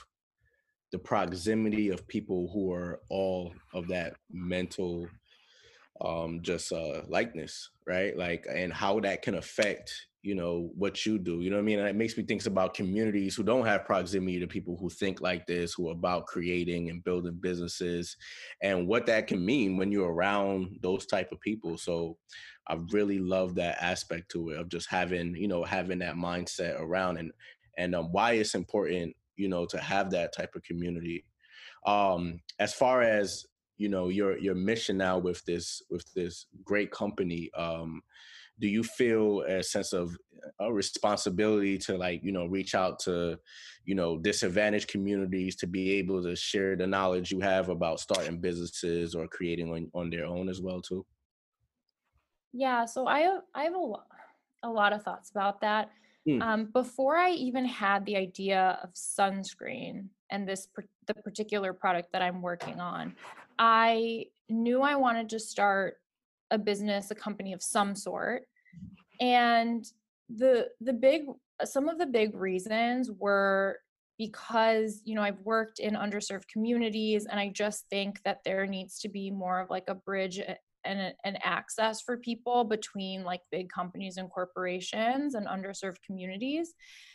the 0.91 0.99
proximity 0.99 1.89
of 1.89 2.07
people 2.07 2.49
who 2.53 2.71
are 2.71 3.01
all 3.09 3.53
of 3.73 3.89
that 3.89 4.13
mental 4.31 5.07
um 6.01 6.41
just 6.41 6.71
uh 6.71 7.01
likeness 7.07 7.69
right? 7.87 8.17
Like 8.17 8.47
and 8.51 8.73
how 8.73 8.99
that 9.01 9.21
can 9.21 9.35
affect 9.35 9.93
you 10.21 10.33
know 10.33 10.71
what 10.75 11.05
you 11.05 11.19
do 11.19 11.41
you 11.41 11.51
know 11.51 11.57
what 11.57 11.61
i 11.61 11.65
mean? 11.65 11.79
And 11.79 11.87
it 11.87 11.95
makes 11.95 12.17
me 12.17 12.23
think 12.23 12.45
about 12.47 12.73
communities 12.73 13.35
who 13.35 13.43
don't 13.43 13.65
have 13.65 13.85
proximity 13.85 14.39
to 14.39 14.47
people 14.47 14.75
who 14.79 14.89
think 14.89 15.21
like 15.21 15.45
this 15.45 15.73
who 15.73 15.89
are 15.89 15.93
about 15.93 16.25
creating 16.25 16.89
and 16.89 17.03
building 17.03 17.37
businesses 17.39 18.17
and 18.61 18.87
what 18.87 19.05
that 19.05 19.27
can 19.27 19.45
mean 19.45 19.77
when 19.77 19.91
you're 19.91 20.11
around 20.11 20.79
those 20.81 21.05
type 21.05 21.31
of 21.31 21.39
people. 21.41 21.77
So 21.77 22.17
i 22.67 22.75
really 22.91 23.19
love 23.19 23.53
that 23.55 23.77
aspect 23.79 24.31
to 24.31 24.49
it 24.49 24.59
of 24.59 24.69
just 24.69 24.89
having 24.89 25.35
you 25.35 25.47
know 25.47 25.63
having 25.63 25.99
that 25.99 26.15
mindset 26.15 26.79
around 26.79 27.17
and 27.17 27.31
and 27.77 27.93
um, 27.93 28.11
why 28.11 28.31
it's 28.33 28.55
important 28.55 29.15
you 29.35 29.47
know 29.47 29.67
to 29.67 29.77
have 29.77 30.09
that 30.11 30.33
type 30.35 30.55
of 30.55 30.63
community. 30.63 31.23
Um 31.85 32.39
as 32.57 32.73
far 32.73 33.03
as 33.03 33.45
you 33.77 33.89
know 33.89 34.09
your 34.09 34.37
your 34.37 34.55
mission 34.55 34.97
now 34.97 35.17
with 35.17 35.43
this 35.45 35.81
with 35.89 36.05
this 36.13 36.47
great 36.63 36.91
company 36.91 37.49
um 37.57 38.01
do 38.59 38.67
you 38.67 38.83
feel 38.83 39.41
a 39.41 39.61
sense 39.61 39.93
of 39.93 40.15
a 40.59 40.71
responsibility 40.71 41.77
to 41.77 41.97
like 41.97 42.23
you 42.23 42.31
know 42.31 42.45
reach 42.45 42.75
out 42.75 42.99
to 42.99 43.37
you 43.83 43.95
know 43.95 44.17
disadvantaged 44.17 44.87
communities 44.87 45.55
to 45.55 45.67
be 45.67 45.93
able 45.93 46.21
to 46.21 46.35
share 46.35 46.75
the 46.75 46.87
knowledge 46.87 47.31
you 47.31 47.39
have 47.39 47.69
about 47.69 47.99
starting 47.99 48.39
businesses 48.39 49.15
or 49.15 49.27
creating 49.27 49.71
on, 49.71 49.89
on 49.93 50.09
their 50.09 50.25
own 50.25 50.49
as 50.49 50.61
well 50.61 50.81
too 50.81 51.05
yeah 52.53 52.85
so 52.85 53.07
i 53.07 53.19
have 53.19 53.41
i 53.53 53.63
have 53.63 53.73
a, 53.73 53.93
a 54.63 54.69
lot 54.69 54.93
of 54.93 55.03
thoughts 55.03 55.31
about 55.31 55.59
that 55.61 55.89
mm. 56.27 56.41
um, 56.41 56.65
before 56.65 57.17
i 57.17 57.31
even 57.31 57.65
had 57.65 58.05
the 58.05 58.15
idea 58.15 58.79
of 58.83 58.93
sunscreen 58.93 60.05
and 60.31 60.47
this 60.47 60.67
the 61.07 61.13
particular 61.15 61.73
product 61.73 62.11
that 62.11 62.21
i'm 62.21 62.41
working 62.41 62.79
on 62.79 63.13
I 63.59 64.25
knew 64.49 64.81
I 64.81 64.95
wanted 64.95 65.29
to 65.29 65.39
start 65.39 65.95
a 66.51 66.57
business, 66.57 67.11
a 67.11 67.15
company 67.15 67.53
of 67.53 67.61
some 67.61 67.95
sort. 67.95 68.43
And 69.19 69.85
the 70.29 70.67
the 70.81 70.93
big 70.93 71.23
some 71.63 71.87
of 71.87 71.97
the 71.97 72.05
big 72.05 72.35
reasons 72.35 73.09
were 73.11 73.79
because 74.17 75.01
you 75.05 75.15
know 75.15 75.21
I've 75.21 75.39
worked 75.41 75.79
in 75.79 75.93
underserved 75.93 76.47
communities 76.51 77.25
and 77.25 77.39
I 77.39 77.49
just 77.49 77.85
think 77.89 78.21
that 78.23 78.39
there 78.43 78.65
needs 78.65 78.99
to 78.99 79.09
be 79.09 79.31
more 79.31 79.59
of 79.59 79.69
like 79.69 79.85
a 79.87 79.95
bridge 79.95 80.39
and 80.85 81.13
an 81.23 81.37
access 81.43 82.01
for 82.01 82.17
people 82.17 82.63
between 82.63 83.23
like 83.23 83.41
big 83.51 83.69
companies 83.69 84.17
and 84.17 84.29
corporations 84.29 85.33
and 85.33 85.47
underserved 85.47 85.97
communities. 86.05 86.73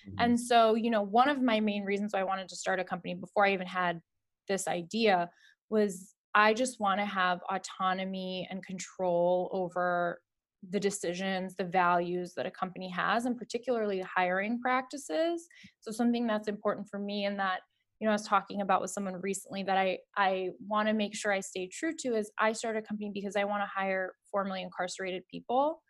Mm-hmm. 0.08 0.16
And 0.18 0.40
so, 0.40 0.74
you 0.74 0.90
know, 0.90 1.02
one 1.02 1.28
of 1.28 1.40
my 1.40 1.60
main 1.60 1.84
reasons 1.84 2.12
why 2.12 2.20
I 2.20 2.24
wanted 2.24 2.48
to 2.48 2.56
start 2.56 2.80
a 2.80 2.84
company 2.84 3.14
before 3.14 3.46
I 3.46 3.52
even 3.52 3.68
had 3.68 4.00
this 4.48 4.66
idea 4.66 5.30
was 5.70 6.14
I 6.34 6.54
just 6.54 6.80
want 6.80 7.00
to 7.00 7.06
have 7.06 7.40
autonomy 7.50 8.46
and 8.50 8.64
control 8.64 9.48
over 9.52 10.20
the 10.68 10.80
decisions, 10.80 11.56
the 11.56 11.64
values 11.64 12.34
that 12.36 12.46
a 12.46 12.50
company 12.50 12.90
has, 12.90 13.24
and 13.24 13.36
particularly 13.36 14.00
hiring 14.00 14.60
practices. 14.60 15.46
So 15.80 15.90
something 15.90 16.26
that's 16.26 16.48
important 16.48 16.88
for 16.90 16.98
me 16.98 17.24
and 17.24 17.38
that 17.38 17.60
you 17.98 18.06
know 18.06 18.12
I 18.12 18.14
was 18.14 18.26
talking 18.26 18.60
about 18.60 18.80
with 18.80 18.90
someone 18.90 19.20
recently 19.20 19.62
that 19.64 19.76
I 19.76 19.98
I 20.16 20.50
want 20.66 20.88
to 20.88 20.94
make 20.94 21.14
sure 21.14 21.32
I 21.32 21.40
stay 21.40 21.68
true 21.68 21.92
to 22.00 22.16
is 22.16 22.30
I 22.38 22.52
started 22.52 22.84
a 22.84 22.86
company 22.86 23.10
because 23.12 23.36
I 23.36 23.44
want 23.44 23.62
to 23.62 23.68
hire 23.74 24.12
formerly 24.30 24.62
incarcerated 24.62 25.22
people. 25.30 25.82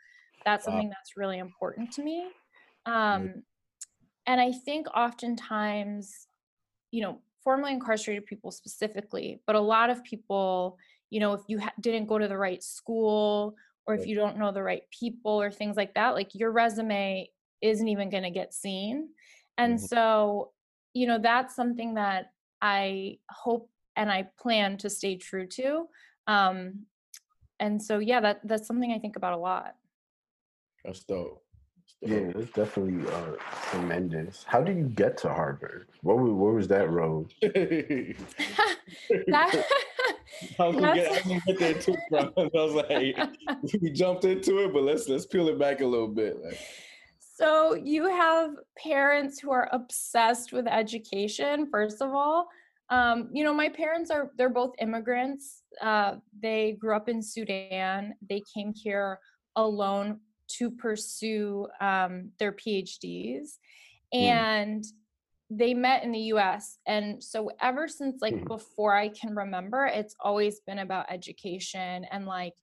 That's 0.45 0.65
something 0.65 0.89
wow. 0.89 0.95
that's 0.97 1.17
really 1.17 1.39
important 1.39 1.93
to 1.93 2.03
me. 2.03 2.31
Um, 2.87 3.43
and 4.27 4.41
I 4.41 4.53
think 4.53 4.87
oftentimes, 4.95 6.27
you 6.91 7.03
know, 7.03 7.19
formerly 7.43 7.73
incarcerated 7.73 8.27
people 8.27 8.51
specifically, 8.51 9.41
but 9.47 9.57
a 9.57 9.61
lot 9.61 9.91
of 9.91 10.05
people, 10.05 10.79
you 11.11 11.21
know, 11.21 11.33
if 11.33 11.43
you 11.49 11.59
ha- 11.59 11.73
didn't 11.81 12.07
go 12.07 12.19
to 12.19 12.29
the 12.29 12.37
right 12.37 12.63
school 12.63 13.57
or 13.87 13.95
if 13.95 14.07
you 14.07 14.15
don't 14.15 14.39
know 14.39 14.53
the 14.53 14.63
right 14.63 14.83
people 14.91 15.41
or 15.41 15.51
things 15.51 15.77
like 15.77 15.95
that, 15.95 16.15
like 16.15 16.35
your 16.35 16.53
resume 16.53 17.29
isn't 17.61 17.89
even 17.89 18.11
going 18.11 18.23
to 18.23 18.31
get 18.31 18.55
seen. 18.55 19.09
And 19.59 19.75
mm-hmm. 19.75 19.85
so, 19.87 20.53
you 20.95 21.07
know, 21.07 21.19
that's 21.19 21.55
something 21.57 21.95
that 21.95 22.33
I 22.63 23.19
hope 23.31 23.69
and 23.97 24.11
I 24.11 24.29
plan 24.39 24.77
to 24.79 24.91
stay 24.91 25.17
true 25.17 25.47
to. 25.47 25.87
Um, 26.27 26.87
and 27.59 27.83
so, 27.83 27.99
yeah, 27.99 28.21
that 28.21 28.41
that's 28.45 28.67
something 28.67 28.93
I 28.93 28.99
think 28.99 29.17
about 29.17 29.35
a 29.35 29.37
lot. 29.37 29.75
That's 30.85 31.05
dope. 31.05 31.43
Yeah, 32.03 32.33
it's 32.35 32.51
definitely 32.53 33.07
uh, 33.13 33.33
tremendous. 33.71 34.43
How 34.47 34.63
did 34.63 34.79
you 34.79 34.85
get 34.85 35.19
to 35.19 35.29
Harvard? 35.29 35.87
What 36.03 36.19
was, 36.19 36.33
what 36.33 36.55
was 36.55 36.69
that 36.69 36.89
road? 36.89 37.35
I 37.43 38.15
was 40.59 40.77
gonna 40.77 40.95
get, 40.95 41.27
I 41.27 41.41
get 41.47 41.59
there 41.59 41.75
too, 41.75 41.97
bro. 42.09 42.33
I 42.39 42.51
was 42.55 42.73
like, 42.73 43.17
we 43.83 43.91
jumped 43.91 44.25
into 44.25 44.65
it, 44.65 44.73
but 44.73 44.83
let's 44.83 45.11
let's 45.11 45.27
peel 45.27 45.49
it 45.49 45.59
back 45.59 45.83
a 45.83 45.87
little 45.87 46.09
bit. 46.09 46.43
Like, 46.43 46.59
so 47.21 47.75
you 47.75 48.09
have 48.09 48.53
parents 48.79 49.39
who 49.39 49.51
are 49.51 49.69
obsessed 49.73 50.53
with 50.55 50.67
education. 50.67 51.69
First 51.71 52.01
of 52.01 52.15
all, 52.15 52.49
um, 52.89 53.29
you 53.31 53.45
know 53.45 53.53
my 53.53 53.69
parents 53.69 54.11
are 54.11 54.31
they're 54.39 54.49
both 54.49 54.75
immigrants. 54.81 55.65
Uh, 55.83 56.17
they 56.41 56.79
grew 56.81 56.97
up 56.97 57.11
in 57.11 57.23
Sudan. 57.23 58.15
They 58.27 58.43
came 58.55 58.73
here 58.75 59.19
alone 59.57 60.21
to 60.59 60.71
pursue 60.71 61.67
um, 61.81 62.31
their 62.39 62.53
PhDs, 62.53 63.59
hmm. 64.13 64.19
and 64.19 64.83
mm. 64.83 64.89
they 65.51 65.75
met 65.75 66.05
in 66.05 66.13
the 66.13 66.19
U.S. 66.35 66.79
And 66.87 67.23
so 67.23 67.51
ever 67.61 67.89
since 67.89 68.21
like 68.21 68.35
mm. 68.35 68.47
before 68.47 68.95
I 68.95 69.09
can 69.09 69.35
remember, 69.35 69.87
it's 69.87 70.15
always 70.21 70.61
been 70.61 70.79
about 70.79 71.11
education 71.11 72.05
and 72.11 72.27
like 72.27 72.55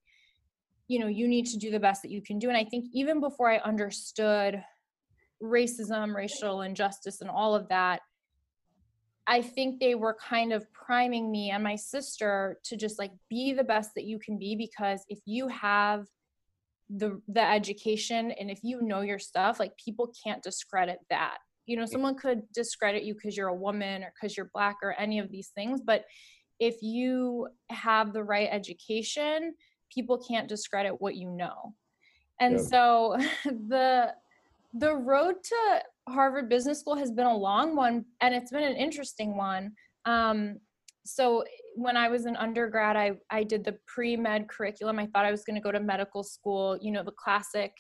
you 0.87 0.99
know 0.99 1.07
you 1.07 1.27
need 1.27 1.45
to 1.47 1.57
do 1.57 1.69
the 1.69 1.79
best 1.79 2.01
that 2.01 2.11
you 2.11 2.21
can 2.21 2.39
do. 2.39 2.47
And 2.47 2.57
I 2.57 2.63
think 2.63 2.85
even 2.93 3.19
before 3.19 3.51
I 3.51 3.57
understood 3.57 4.63
racism, 5.41 6.15
racial 6.15 6.61
injustice, 6.61 7.21
and 7.21 7.29
all 7.29 7.55
of 7.55 7.69
that. 7.69 8.01
I 9.29 9.41
think 9.41 9.79
they 9.79 9.95
were 9.95 10.15
kind 10.15 10.53
of 10.53 10.71
priming 10.71 11.29
me 11.29 11.51
and 11.51 11.61
my 11.61 11.75
sister 11.75 12.59
to 12.63 12.77
just 12.77 12.97
like 12.97 13.11
be 13.29 13.51
the 13.51 13.63
best 13.63 13.91
that 13.95 14.05
you 14.05 14.19
can 14.19 14.37
be 14.37 14.55
because 14.55 15.03
if 15.09 15.19
you 15.25 15.49
have 15.49 16.07
the 16.89 17.21
the 17.27 17.41
education 17.43 18.31
and 18.31 18.49
if 18.49 18.59
you 18.63 18.81
know 18.81 19.01
your 19.01 19.19
stuff 19.19 19.59
like 19.59 19.77
people 19.77 20.13
can't 20.23 20.43
discredit 20.43 20.99
that. 21.09 21.37
You 21.65 21.75
know 21.75 21.85
someone 21.85 22.15
could 22.15 22.43
discredit 22.53 23.03
you 23.03 23.13
because 23.13 23.35
you're 23.35 23.49
a 23.49 23.55
woman 23.55 24.03
or 24.03 24.13
because 24.13 24.37
you're 24.37 24.49
black 24.53 24.77
or 24.81 24.95
any 24.97 25.19
of 25.19 25.29
these 25.29 25.49
things 25.49 25.81
but 25.85 26.05
if 26.59 26.81
you 26.81 27.49
have 27.69 28.13
the 28.13 28.23
right 28.23 28.47
education 28.49 29.53
people 29.93 30.17
can't 30.17 30.47
discredit 30.47 30.99
what 30.99 31.15
you 31.15 31.29
know. 31.29 31.73
And 32.39 32.55
yeah. 32.55 32.63
so 32.63 33.17
the 33.45 34.13
the 34.73 34.95
road 34.95 35.35
to 35.43 35.81
harvard 36.09 36.49
business 36.49 36.79
school 36.79 36.95
has 36.95 37.11
been 37.11 37.25
a 37.25 37.35
long 37.35 37.75
one 37.75 38.05
and 38.21 38.35
it's 38.35 38.51
been 38.51 38.63
an 38.63 38.75
interesting 38.75 39.35
one. 39.37 39.71
Um, 40.05 40.57
so 41.05 41.43
when 41.77 41.95
I 41.95 42.09
was 42.09 42.25
an 42.25 42.35
undergrad, 42.35 42.95
I, 42.95 43.11
I 43.29 43.43
did 43.43 43.63
the 43.63 43.77
pre-med 43.85 44.49
curriculum. 44.49 44.97
I 44.97 45.05
thought 45.05 45.25
I 45.25 45.31
was 45.31 45.43
going 45.43 45.55
to 45.55 45.61
go 45.61 45.71
to 45.71 45.79
medical 45.79 46.23
school, 46.23 46.75
you 46.81 46.91
know, 46.91 47.03
the 47.03 47.11
classic, 47.11 47.71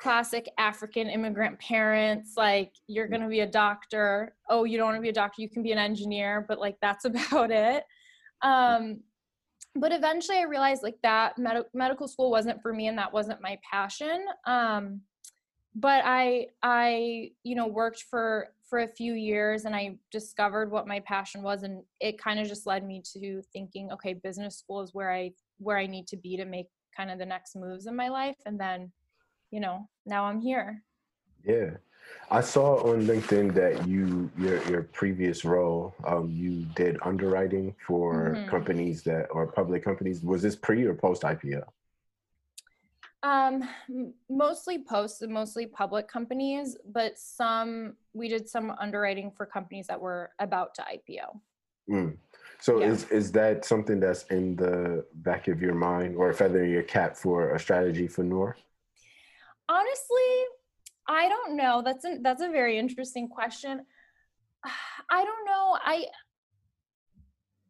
classic 0.00 0.48
African 0.56 1.06
immigrant 1.08 1.58
parents, 1.58 2.32
like 2.38 2.72
you're 2.86 3.08
going 3.08 3.20
to 3.20 3.28
be 3.28 3.40
a 3.40 3.46
doctor. 3.46 4.34
Oh, 4.48 4.64
you 4.64 4.78
don't 4.78 4.86
want 4.86 4.96
to 4.96 5.02
be 5.02 5.10
a 5.10 5.12
doctor. 5.12 5.42
You 5.42 5.50
can 5.50 5.62
be 5.62 5.72
an 5.72 5.78
engineer, 5.78 6.46
but 6.48 6.58
like, 6.58 6.76
that's 6.80 7.04
about 7.04 7.50
it. 7.50 7.84
Um, 8.40 9.00
but 9.74 9.92
eventually 9.92 10.38
I 10.38 10.44
realized 10.44 10.82
like 10.82 10.96
that 11.02 11.36
med- 11.36 11.66
medical 11.74 12.08
school 12.08 12.30
wasn't 12.30 12.62
for 12.62 12.72
me 12.72 12.88
and 12.88 12.96
that 12.96 13.12
wasn't 13.12 13.42
my 13.42 13.58
passion. 13.70 14.24
Um, 14.46 15.02
but 15.74 16.02
I, 16.06 16.46
I, 16.62 17.32
you 17.44 17.54
know, 17.54 17.66
worked 17.66 18.04
for 18.10 18.48
for 18.70 18.78
a 18.78 18.88
few 18.88 19.14
years 19.14 19.64
and 19.64 19.74
I 19.74 19.96
discovered 20.12 20.70
what 20.70 20.86
my 20.86 21.00
passion 21.00 21.42
was 21.42 21.64
and 21.64 21.82
it 21.98 22.22
kind 22.22 22.38
of 22.38 22.46
just 22.46 22.66
led 22.66 22.86
me 22.86 23.02
to 23.12 23.42
thinking 23.52 23.90
okay 23.90 24.14
business 24.14 24.56
school 24.56 24.80
is 24.80 24.94
where 24.94 25.12
I 25.12 25.32
where 25.58 25.76
I 25.76 25.86
need 25.86 26.06
to 26.06 26.16
be 26.16 26.36
to 26.36 26.44
make 26.44 26.68
kind 26.96 27.10
of 27.10 27.18
the 27.18 27.26
next 27.26 27.56
moves 27.56 27.86
in 27.86 27.96
my 27.96 28.08
life 28.08 28.36
and 28.46 28.58
then 28.58 28.92
you 29.50 29.58
know 29.58 29.88
now 30.06 30.24
I'm 30.24 30.40
here. 30.40 30.82
Yeah. 31.44 31.70
I 32.30 32.40
saw 32.40 32.76
on 32.90 33.06
LinkedIn 33.06 33.54
that 33.54 33.86
you 33.88 34.30
your 34.38 34.62
your 34.70 34.82
previous 34.84 35.44
role 35.44 35.94
um 36.06 36.30
you 36.30 36.64
did 36.76 36.96
underwriting 37.02 37.74
for 37.84 38.36
mm-hmm. 38.36 38.48
companies 38.48 39.02
that 39.02 39.26
or 39.32 39.48
public 39.48 39.84
companies 39.84 40.22
was 40.22 40.42
this 40.42 40.54
pre 40.54 40.84
or 40.84 40.94
post 40.94 41.22
IPO? 41.22 41.64
Um, 43.22 43.68
mostly 44.30 44.82
posts 44.82 45.20
and 45.20 45.32
mostly 45.32 45.66
public 45.66 46.08
companies, 46.08 46.76
but 46.90 47.18
some 47.18 47.96
we 48.14 48.28
did 48.28 48.48
some 48.48 48.72
underwriting 48.80 49.30
for 49.30 49.44
companies 49.44 49.86
that 49.88 50.00
were 50.00 50.30
about 50.38 50.74
to 50.76 50.82
IPO. 50.82 51.38
Mm. 51.90 52.16
So 52.60 52.80
yeah. 52.80 52.88
is 52.88 53.04
is 53.10 53.32
that 53.32 53.64
something 53.64 54.00
that's 54.00 54.24
in 54.24 54.56
the 54.56 55.04
back 55.14 55.48
of 55.48 55.60
your 55.60 55.74
mind 55.74 56.16
or 56.16 56.30
a 56.30 56.34
feather 56.34 56.64
in 56.64 56.70
your 56.70 56.82
cap 56.82 57.16
for 57.16 57.54
a 57.54 57.58
strategy 57.58 58.08
for 58.08 58.22
Noor? 58.22 58.56
Honestly, 59.68 60.32
I 61.06 61.28
don't 61.28 61.56
know. 61.56 61.82
That's 61.84 62.04
a, 62.04 62.18
that's 62.22 62.42
a 62.42 62.48
very 62.48 62.78
interesting 62.78 63.28
question. 63.28 63.84
I 65.10 65.24
don't 65.24 65.44
know. 65.44 65.78
I 65.80 66.06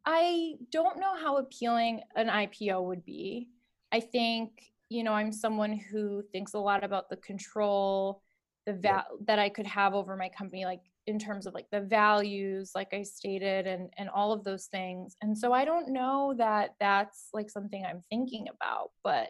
I 0.05 0.53
don't 0.71 0.99
know 0.99 1.15
how 1.15 1.37
appealing 1.37 2.01
an 2.15 2.27
IPO 2.27 2.83
would 2.85 3.05
be. 3.05 3.49
I 3.91 3.99
think 3.99 4.71
you 4.91 5.03
know 5.03 5.13
i'm 5.13 5.31
someone 5.31 5.73
who 5.73 6.21
thinks 6.31 6.53
a 6.53 6.59
lot 6.59 6.83
about 6.83 7.09
the 7.09 7.17
control 7.17 8.21
the 8.65 8.73
val 8.73 8.93
yeah. 8.93 9.03
that 9.25 9.39
i 9.39 9.47
could 9.47 9.65
have 9.65 9.93
over 9.93 10.15
my 10.15 10.29
company 10.29 10.65
like 10.65 10.81
in 11.07 11.17
terms 11.17 11.47
of 11.47 11.53
like 11.53 11.67
the 11.71 11.81
values 11.81 12.71
like 12.75 12.93
i 12.93 13.01
stated 13.01 13.65
and 13.65 13.89
and 13.97 14.09
all 14.09 14.31
of 14.31 14.43
those 14.43 14.65
things. 14.65 15.15
And 15.21 15.37
so 15.37 15.51
i 15.51 15.65
don't 15.65 15.89
know 15.89 16.35
that 16.37 16.75
that's 16.79 17.29
like 17.33 17.49
something 17.49 17.83
i'm 17.85 18.01
thinking 18.09 18.47
about 18.53 18.91
but 19.03 19.29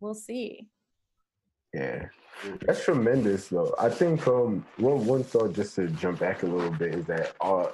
we'll 0.00 0.14
see. 0.14 0.68
Yeah. 1.74 2.06
That's 2.62 2.82
tremendous 2.84 3.48
though. 3.48 3.74
I 3.78 3.90
think 3.90 4.26
um 4.26 4.64
one 4.78 5.04
one 5.04 5.24
thought 5.24 5.52
just 5.52 5.74
to 5.76 5.88
jump 5.88 6.20
back 6.20 6.42
a 6.42 6.46
little 6.46 6.70
bit 6.70 6.94
is 6.94 7.06
that 7.06 7.34
uh, 7.40 7.66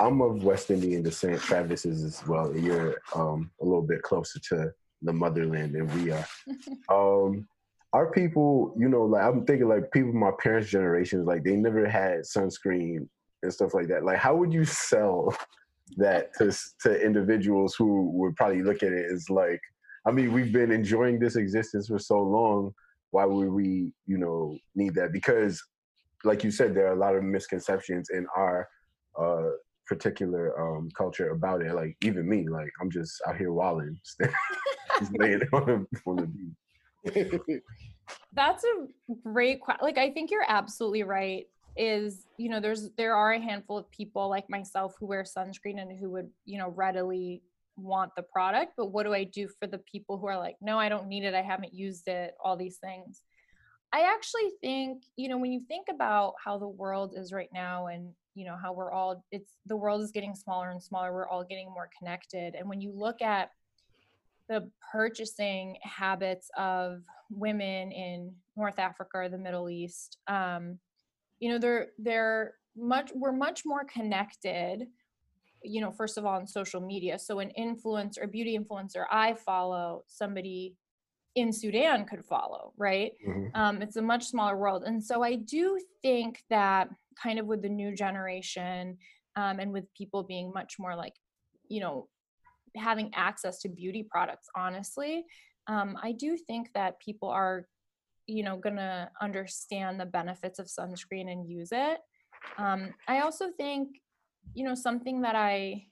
i'm 0.00 0.20
of 0.20 0.42
west 0.42 0.70
indian 0.70 1.02
descent. 1.02 1.40
Travis 1.40 1.84
is 1.84 2.02
as 2.02 2.26
well. 2.26 2.56
You're 2.56 2.96
um 3.14 3.50
a 3.60 3.64
little 3.64 3.82
bit 3.82 4.02
closer 4.02 4.38
to 4.50 4.72
the 5.02 5.12
motherland 5.12 5.74
than 5.74 5.86
we 6.02 6.10
are. 6.10 6.26
um, 6.90 7.46
our 7.92 8.10
people, 8.10 8.74
you 8.78 8.88
know, 8.88 9.04
like 9.04 9.24
I'm 9.24 9.44
thinking 9.44 9.68
like 9.68 9.90
people 9.92 10.12
my 10.12 10.32
parents' 10.42 10.70
generations, 10.70 11.26
like 11.26 11.44
they 11.44 11.56
never 11.56 11.88
had 11.88 12.20
sunscreen 12.20 13.08
and 13.42 13.52
stuff 13.52 13.74
like 13.74 13.88
that. 13.88 14.04
Like, 14.04 14.18
how 14.18 14.36
would 14.36 14.52
you 14.52 14.64
sell 14.64 15.36
that 15.96 16.34
to 16.34 16.54
to 16.82 17.00
individuals 17.00 17.74
who 17.74 18.10
would 18.10 18.36
probably 18.36 18.62
look 18.62 18.82
at 18.82 18.92
it 18.92 19.06
as 19.10 19.30
like, 19.30 19.60
I 20.06 20.10
mean, 20.10 20.32
we've 20.32 20.52
been 20.52 20.72
enjoying 20.72 21.18
this 21.18 21.36
existence 21.36 21.88
for 21.88 21.98
so 21.98 22.20
long. 22.20 22.72
Why 23.10 23.24
would 23.24 23.48
we, 23.48 23.92
you 24.06 24.18
know, 24.18 24.58
need 24.74 24.94
that? 24.96 25.12
Because, 25.12 25.62
like 26.24 26.44
you 26.44 26.50
said, 26.50 26.74
there 26.74 26.88
are 26.88 26.92
a 26.92 26.98
lot 26.98 27.16
of 27.16 27.22
misconceptions 27.22 28.10
in 28.10 28.26
our 28.36 28.68
uh, 29.18 29.50
particular 29.86 30.60
um, 30.60 30.90
culture 30.96 31.30
about 31.30 31.62
it. 31.62 31.74
Like 31.74 31.96
even 32.02 32.28
me, 32.28 32.48
like 32.48 32.70
I'm 32.80 32.90
just 32.90 33.22
out 33.26 33.36
here 33.36 33.52
walling, 33.52 33.98
just 34.98 35.18
laying 35.18 35.42
on 35.52 35.86
on 36.06 36.16
the 36.16 37.40
beach. 37.46 37.62
That's 38.32 38.64
a 38.64 39.14
great 39.22 39.60
question. 39.60 39.84
Like 39.84 39.98
I 39.98 40.10
think 40.10 40.30
you're 40.30 40.44
absolutely 40.46 41.02
right. 41.02 41.46
Is 41.76 42.26
you 42.38 42.48
know 42.48 42.60
there's 42.60 42.90
there 42.96 43.14
are 43.14 43.32
a 43.32 43.40
handful 43.40 43.76
of 43.76 43.90
people 43.90 44.28
like 44.28 44.48
myself 44.48 44.94
who 44.98 45.06
wear 45.06 45.24
sunscreen 45.24 45.80
and 45.80 45.98
who 45.98 46.10
would 46.10 46.30
you 46.44 46.58
know 46.58 46.70
readily 46.70 47.42
want 47.76 48.10
the 48.16 48.22
product 48.22 48.72
but 48.76 48.86
what 48.86 49.04
do 49.04 49.12
i 49.12 49.22
do 49.22 49.48
for 49.60 49.66
the 49.66 49.78
people 49.78 50.16
who 50.16 50.26
are 50.26 50.38
like 50.38 50.56
no 50.62 50.78
i 50.78 50.88
don't 50.88 51.06
need 51.06 51.24
it 51.24 51.34
i 51.34 51.42
haven't 51.42 51.74
used 51.74 52.08
it 52.08 52.34
all 52.42 52.56
these 52.56 52.78
things 52.78 53.22
i 53.92 54.00
actually 54.02 54.50
think 54.62 55.02
you 55.16 55.28
know 55.28 55.36
when 55.36 55.52
you 55.52 55.60
think 55.68 55.88
about 55.90 56.32
how 56.42 56.56
the 56.56 56.66
world 56.66 57.12
is 57.16 57.32
right 57.32 57.50
now 57.52 57.88
and 57.88 58.08
you 58.34 58.46
know 58.46 58.56
how 58.60 58.72
we're 58.72 58.90
all 58.90 59.22
it's 59.30 59.52
the 59.66 59.76
world 59.76 60.00
is 60.00 60.10
getting 60.10 60.34
smaller 60.34 60.70
and 60.70 60.82
smaller 60.82 61.12
we're 61.12 61.28
all 61.28 61.44
getting 61.44 61.70
more 61.70 61.90
connected 61.98 62.54
and 62.54 62.66
when 62.66 62.80
you 62.80 62.92
look 62.92 63.20
at 63.20 63.50
the 64.48 64.70
purchasing 64.92 65.76
habits 65.82 66.50
of 66.56 67.02
women 67.30 67.90
in 67.92 68.32
north 68.56 68.78
africa 68.78 69.10
or 69.14 69.28
the 69.28 69.38
middle 69.38 69.68
east 69.68 70.18
um, 70.28 70.78
you 71.40 71.50
know 71.50 71.58
they're 71.58 71.88
they're 71.98 72.54
much 72.76 73.10
we're 73.14 73.32
much 73.32 73.62
more 73.64 73.84
connected 73.84 74.86
you 75.62 75.80
know 75.80 75.90
first 75.90 76.18
of 76.18 76.24
all 76.24 76.36
on 76.36 76.46
social 76.46 76.80
media. 76.80 77.18
So 77.18 77.40
an 77.40 77.50
influencer 77.58 78.30
beauty 78.30 78.58
influencer 78.58 79.04
i 79.10 79.34
follow 79.34 80.04
somebody 80.06 80.74
in 81.34 81.52
sudan 81.52 82.06
could 82.06 82.24
follow 82.24 82.72
right? 82.76 83.12
Mm-hmm. 83.26 83.60
um, 83.60 83.82
it's 83.82 83.96
a 83.96 84.02
much 84.02 84.24
smaller 84.24 84.56
world. 84.56 84.84
And 84.86 85.02
so 85.02 85.22
i 85.22 85.34
do 85.34 85.78
think 86.02 86.42
that 86.50 86.88
kind 87.20 87.38
of 87.38 87.46
with 87.46 87.62
the 87.62 87.68
new 87.68 87.94
generation 87.94 88.98
um, 89.36 89.58
and 89.60 89.72
with 89.72 89.92
people 89.94 90.22
being 90.22 90.52
much 90.54 90.76
more 90.78 90.94
like 90.94 91.14
you 91.68 91.80
know 91.80 92.08
having 92.76 93.10
access 93.14 93.58
to 93.60 93.68
beauty 93.68 94.06
products 94.08 94.48
honestly 94.56 95.24
um, 95.68 95.96
i 96.02 96.12
do 96.12 96.36
think 96.36 96.68
that 96.74 96.98
people 97.00 97.28
are 97.28 97.66
you 98.26 98.42
know 98.42 98.56
gonna 98.56 99.10
understand 99.20 100.00
the 100.00 100.06
benefits 100.06 100.58
of 100.58 100.66
sunscreen 100.66 101.30
and 101.30 101.48
use 101.48 101.70
it. 101.72 101.98
Um, 102.58 102.94
i 103.08 103.20
also 103.20 103.50
think 103.56 104.00
you 104.54 104.64
know 104.64 104.74
something 104.74 105.20
that 105.22 105.34
i 105.34 105.84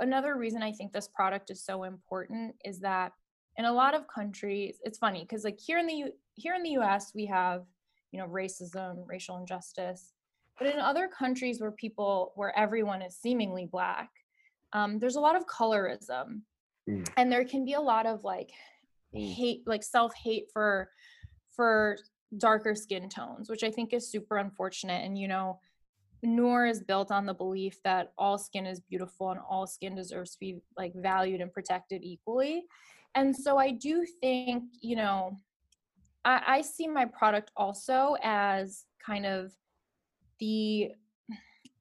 another 0.00 0.36
reason 0.36 0.62
i 0.62 0.72
think 0.72 0.92
this 0.92 1.08
product 1.08 1.50
is 1.50 1.64
so 1.64 1.84
important 1.84 2.54
is 2.64 2.80
that 2.80 3.12
in 3.56 3.66
a 3.66 3.72
lot 3.72 3.94
of 3.94 4.08
countries 4.08 4.78
it's 4.82 4.98
funny 4.98 5.20
because 5.20 5.44
like 5.44 5.58
here 5.60 5.78
in 5.78 5.86
the 5.86 5.94
U, 5.94 6.12
here 6.34 6.54
in 6.54 6.62
the 6.62 6.70
us 6.70 7.12
we 7.14 7.26
have 7.26 7.64
you 8.10 8.18
know 8.18 8.26
racism 8.26 9.04
racial 9.06 9.36
injustice 9.36 10.12
but 10.58 10.68
in 10.68 10.80
other 10.80 11.08
countries 11.08 11.60
where 11.60 11.70
people 11.70 12.32
where 12.34 12.56
everyone 12.58 13.00
is 13.00 13.16
seemingly 13.16 13.66
black 13.66 14.10
um, 14.76 14.98
there's 14.98 15.16
a 15.16 15.20
lot 15.20 15.36
of 15.36 15.46
colorism 15.46 16.42
Mm. 16.88 17.04
and 17.16 17.32
there 17.32 17.44
can 17.44 17.64
be 17.64 17.72
a 17.72 17.80
lot 17.80 18.06
of 18.06 18.22
like 18.22 18.52
Mm. 19.14 19.32
hate 19.34 19.62
like 19.66 19.82
self-hate 19.82 20.46
for 20.52 20.90
for 21.56 21.96
darker 22.36 22.74
skin 22.74 23.08
tones 23.08 23.48
which 23.48 23.62
i 23.64 23.70
think 23.70 23.92
is 23.92 24.10
super 24.10 24.36
unfortunate 24.36 25.04
and 25.04 25.16
you 25.18 25.26
know 25.28 25.58
noor 26.22 26.66
is 26.66 26.80
built 26.82 27.10
on 27.10 27.24
the 27.26 27.34
belief 27.34 27.80
that 27.82 28.12
all 28.18 28.36
skin 28.38 28.66
is 28.66 28.80
beautiful 28.80 29.30
and 29.30 29.40
all 29.48 29.66
skin 29.66 29.94
deserves 29.94 30.32
to 30.32 30.38
be 30.40 30.60
like 30.76 30.92
valued 30.94 31.40
and 31.40 31.52
protected 31.52 32.02
equally 32.04 32.64
and 33.14 33.34
so 33.34 33.58
i 33.58 33.70
do 33.70 34.04
think 34.20 34.64
you 34.80 34.96
know 34.96 35.36
i, 36.24 36.42
I 36.58 36.60
see 36.62 36.86
my 36.88 37.04
product 37.04 37.50
also 37.56 38.16
as 38.22 38.84
kind 39.04 39.24
of 39.26 39.52
the 40.40 40.90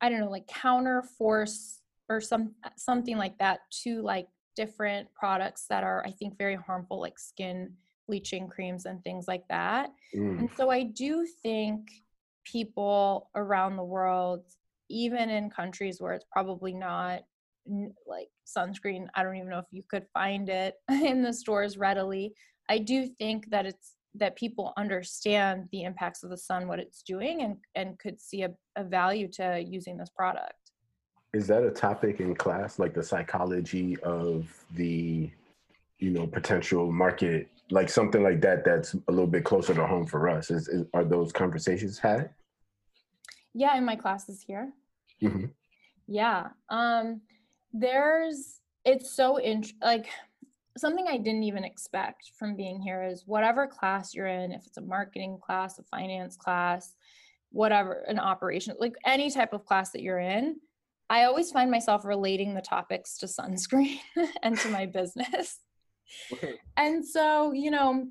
i 0.01 0.09
don't 0.09 0.19
know 0.19 0.29
like 0.29 0.47
counter 0.47 1.03
force 1.17 1.81
or 2.09 2.21
some 2.21 2.53
something 2.77 3.17
like 3.17 3.37
that 3.39 3.59
to 3.83 4.01
like 4.01 4.27
different 4.55 5.07
products 5.13 5.65
that 5.69 5.83
are 5.83 6.03
i 6.05 6.11
think 6.11 6.37
very 6.37 6.55
harmful 6.55 6.99
like 6.99 7.17
skin 7.19 7.71
bleaching 8.07 8.47
creams 8.47 8.85
and 8.85 9.03
things 9.03 9.27
like 9.27 9.43
that 9.49 9.89
Mm. 10.15 10.39
and 10.39 10.49
so 10.55 10.69
I 10.69 10.83
do 10.83 11.25
think 11.43 11.89
people 12.45 13.29
around 13.35 13.75
the 13.75 13.83
world, 13.83 14.43
even 14.89 15.29
in 15.29 15.49
countries 15.49 15.99
where 15.99 16.13
it's 16.13 16.25
probably 16.31 16.73
not 16.73 17.23
like 18.07 18.27
sunscreen, 18.45 19.07
I 19.15 19.23
don't 19.23 19.35
even 19.35 19.49
know 19.49 19.59
if 19.59 19.65
you 19.71 19.83
could 19.89 20.05
find 20.13 20.47
it 20.49 20.75
in 20.89 21.23
the 21.23 21.33
stores 21.33 21.77
readily. 21.77 22.33
I 22.69 22.77
do 22.77 23.07
think 23.07 23.49
that 23.49 23.65
it's 23.65 23.95
that 24.17 24.37
people 24.37 24.71
understand 24.77 25.67
the 25.73 25.83
impacts 25.83 26.23
of 26.23 26.29
the 26.29 26.37
sun, 26.37 26.67
what 26.67 26.79
it's 26.79 27.01
doing, 27.01 27.41
and 27.41 27.57
and 27.75 27.99
could 27.99 28.21
see 28.21 28.43
a, 28.43 28.51
a 28.75 28.83
value 28.83 29.27
to 29.33 29.59
using 29.67 29.97
this 29.97 30.09
product. 30.15 30.64
Is 31.35 31.47
that 31.47 31.63
a 31.63 31.69
topic 31.69 32.21
in 32.21 32.33
class, 32.33 32.79
like 32.79 32.93
the 32.93 33.03
psychology 33.03 33.97
of 34.03 34.47
the, 34.71 35.29
you 35.99 36.11
know, 36.11 36.25
potential 36.25 36.89
market, 36.89 37.49
like 37.71 37.89
something 37.89 38.23
like 38.23 38.39
that? 38.39 38.63
That's 38.63 38.93
a 38.93 39.11
little 39.11 39.27
bit 39.27 39.43
closer 39.43 39.73
to 39.73 39.85
home 39.85 40.05
for 40.07 40.29
us. 40.29 40.49
Is, 40.49 40.69
is 40.69 40.85
are 40.93 41.03
those 41.03 41.33
conversations 41.33 41.99
had? 41.99 42.29
Yeah, 43.53 43.77
in 43.77 43.83
my 43.83 43.97
classes 43.97 44.41
here. 44.47 44.71
Mhm. 45.21 45.49
Yeah. 46.07 46.51
Um 46.69 47.19
there's 47.73 48.61
it's 48.85 49.11
so 49.13 49.35
int- 49.35 49.73
like 49.83 50.07
something 50.77 51.05
I 51.05 51.17
didn't 51.17 51.43
even 51.43 51.65
expect 51.65 52.31
from 52.39 52.55
being 52.55 52.79
here 52.81 53.03
is 53.03 53.23
whatever 53.25 53.67
class 53.67 54.13
you're 54.13 54.27
in, 54.27 54.53
if 54.53 54.65
it's 54.65 54.77
a 54.77 54.81
marketing 54.81 55.39
class, 55.45 55.79
a 55.79 55.83
finance 55.83 56.37
class, 56.37 56.95
whatever, 57.51 58.05
an 58.07 58.19
operation, 58.19 58.77
like 58.79 58.95
any 59.05 59.29
type 59.29 59.51
of 59.51 59.65
class 59.65 59.91
that 59.91 60.01
you're 60.01 60.19
in, 60.19 60.61
I 61.09 61.23
always 61.23 61.51
find 61.51 61.69
myself 61.69 62.03
relating 62.03 62.53
the 62.53 62.61
topics 62.61 63.17
to 63.19 63.27
sunscreen 63.27 63.99
and 64.43 64.57
to 64.59 64.69
my 64.69 64.85
business. 64.85 65.59
and 66.77 67.05
so, 67.05 67.51
you 67.51 67.71
know, 67.71 68.07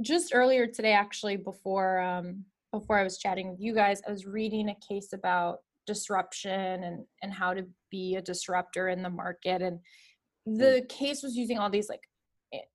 just 0.00 0.34
earlier 0.34 0.66
today 0.66 0.92
actually 0.92 1.36
before 1.36 2.00
um 2.00 2.44
before 2.72 2.98
I 2.98 3.04
was 3.04 3.18
chatting 3.18 3.50
with 3.50 3.60
you 3.60 3.74
guys, 3.74 4.02
I 4.06 4.10
was 4.10 4.26
reading 4.26 4.68
a 4.68 4.76
case 4.86 5.12
about 5.12 5.58
disruption 5.86 6.84
and 6.84 7.04
and 7.22 7.32
how 7.32 7.54
to 7.54 7.66
be 7.90 8.16
a 8.16 8.22
disruptor 8.22 8.88
in 8.88 9.02
the 9.02 9.10
market. 9.10 9.62
And 9.62 9.80
the 10.46 10.84
case 10.88 11.22
was 11.22 11.36
using 11.36 11.58
all 11.58 11.70
these 11.70 11.88
like 11.88 12.02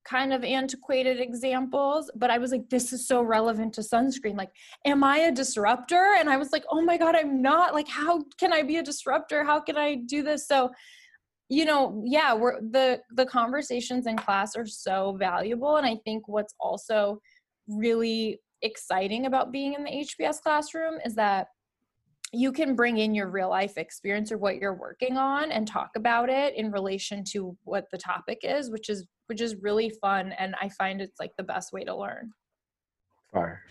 kind 0.04 0.32
of 0.32 0.44
antiquated 0.44 1.20
examples 1.20 2.10
but 2.16 2.30
i 2.30 2.38
was 2.38 2.50
like 2.50 2.68
this 2.68 2.92
is 2.92 3.06
so 3.06 3.22
relevant 3.22 3.72
to 3.74 3.80
sunscreen. 3.80 4.36
Like 4.36 4.50
am 4.84 5.04
i 5.04 5.18
a 5.18 5.32
disruptor? 5.32 6.14
And 6.18 6.28
i 6.28 6.36
was 6.36 6.52
like 6.52 6.64
oh 6.70 6.82
my 6.82 6.96
god 6.96 7.14
i'm 7.14 7.42
not. 7.42 7.74
Like 7.74 7.88
how 7.88 8.24
can 8.38 8.52
i 8.52 8.62
be 8.62 8.76
a 8.76 8.82
disruptor? 8.82 9.44
How 9.44 9.60
can 9.60 9.76
i 9.76 9.94
do 9.94 10.22
this? 10.22 10.46
So 10.46 10.70
you 11.52 11.66
know 11.66 12.02
yeah 12.06 12.32
we're 12.32 12.58
the 12.60 12.98
the 13.14 13.26
conversations 13.26 14.06
in 14.06 14.16
class 14.16 14.56
are 14.56 14.66
so 14.66 15.16
valuable 15.18 15.76
and 15.76 15.86
i 15.86 15.96
think 16.02 16.26
what's 16.26 16.54
also 16.58 17.20
really 17.68 18.40
exciting 18.62 19.26
about 19.26 19.52
being 19.52 19.74
in 19.74 19.84
the 19.84 19.90
hbs 19.90 20.40
classroom 20.40 20.94
is 21.04 21.14
that 21.14 21.48
you 22.32 22.52
can 22.52 22.74
bring 22.74 22.96
in 22.96 23.14
your 23.14 23.28
real 23.28 23.50
life 23.50 23.76
experience 23.76 24.32
or 24.32 24.38
what 24.38 24.56
you're 24.56 24.74
working 24.74 25.18
on 25.18 25.52
and 25.52 25.68
talk 25.68 25.90
about 25.94 26.30
it 26.30 26.54
in 26.56 26.70
relation 26.70 27.22
to 27.22 27.54
what 27.64 27.84
the 27.92 27.98
topic 27.98 28.38
is 28.42 28.70
which 28.70 28.88
is 28.88 29.06
which 29.32 29.40
is 29.40 29.56
really 29.62 29.88
fun 29.88 30.32
and 30.38 30.54
i 30.60 30.68
find 30.68 31.00
it's 31.00 31.18
like 31.18 31.32
the 31.38 31.42
best 31.42 31.72
way 31.72 31.84
to 31.84 31.94
learn 31.96 32.30
Fire. 33.32 33.62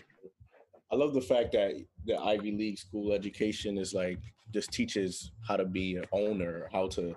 I 0.90 0.96
love 0.96 1.14
the 1.14 1.20
fact 1.20 1.52
that 1.52 1.72
the 2.04 2.18
Ivy 2.18 2.52
League 2.52 2.78
school 2.78 3.12
education 3.12 3.78
is 3.78 3.94
like 3.94 4.18
just 4.52 4.72
teaches 4.72 5.30
how 5.46 5.56
to 5.56 5.64
be 5.64 5.96
an 5.96 6.04
owner, 6.12 6.68
how 6.72 6.88
to 6.88 7.14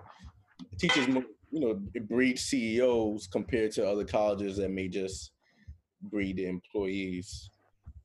teaches 0.78 1.08
mo- 1.08 1.26
you 1.52 1.60
know 1.60 1.82
it 1.94 2.08
breeds 2.08 2.44
CEOs 2.44 3.28
compared 3.28 3.72
to 3.74 3.90
other 3.90 4.06
colleges 4.06 4.58
that 4.58 4.70
may 4.70 4.88
just 4.88 5.32
breed 6.04 6.40
employees, 6.40 7.50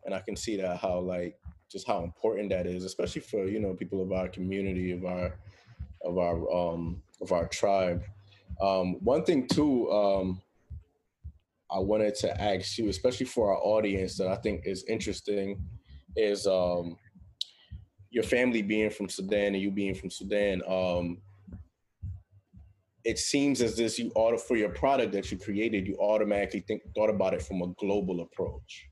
and 0.05 0.15
I 0.15 0.21
can 0.21 0.35
see 0.35 0.57
that 0.57 0.79
how 0.79 0.99
like 0.99 1.39
just 1.71 1.87
how 1.87 2.03
important 2.03 2.51
that 2.51 2.67
is, 2.67 2.85
especially 2.85 3.21
for 3.21 3.45
you 3.45 3.61
know 3.61 3.75
people 3.75 4.03
of 4.03 4.11
our 4.11 4.29
community 4.29 4.91
of 4.91 5.05
our 5.05 5.39
of 6.03 6.19
our 6.19 6.51
um 6.53 7.03
of 7.21 7.31
our 7.31 7.47
tribe. 7.47 8.03
Um, 8.61 8.97
one 9.03 9.25
thing 9.25 9.47
too, 9.47 9.91
um, 9.91 10.43
I 11.71 11.79
wanted 11.79 12.15
to 12.17 12.41
ask 12.41 12.79
you, 12.79 12.89
especially 12.89 13.27
for 13.27 13.53
our 13.53 13.61
audience, 13.63 14.17
that 14.19 14.29
I 14.29 14.37
think 14.37 14.63
is 14.67 14.85
interesting, 14.89 15.63
is 16.17 16.47
um, 16.47 16.97
your 18.11 18.25
family 18.25 18.63
being 18.63 18.91
from 18.91 19.09
Sudan 19.09 19.55
and 19.55 19.63
you 19.63 19.71
being 19.71 19.95
from 19.95 20.11
Sudan. 20.11 20.63
Um, 20.69 21.19
it 23.05 23.19
seems 23.19 23.63
as 23.63 23.77
this 23.77 23.99
you 23.99 24.11
order 24.15 24.37
for 24.37 24.57
your 24.57 24.69
product 24.71 25.13
that 25.13 25.31
you 25.31 25.39
created, 25.39 25.87
you 25.87 25.97
automatically 25.97 26.61
think 26.61 26.83
thought 26.95 27.09
about 27.09 27.35
it 27.35 27.43
from 27.43 27.63
a 27.63 27.69
global 27.79 28.21
approach. 28.21 28.87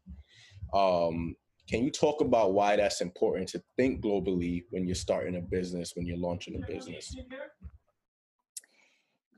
Um, 0.72 1.34
can 1.68 1.84
you 1.84 1.90
talk 1.90 2.22
about 2.22 2.54
why 2.54 2.76
that's 2.76 3.02
important 3.02 3.48
to 3.50 3.62
think 3.76 4.02
globally 4.02 4.64
when 4.70 4.86
you're 4.86 4.94
starting 4.94 5.36
a 5.36 5.40
business, 5.40 5.92
when 5.94 6.06
you're 6.06 6.16
launching 6.16 6.62
a 6.62 6.66
business? 6.66 7.14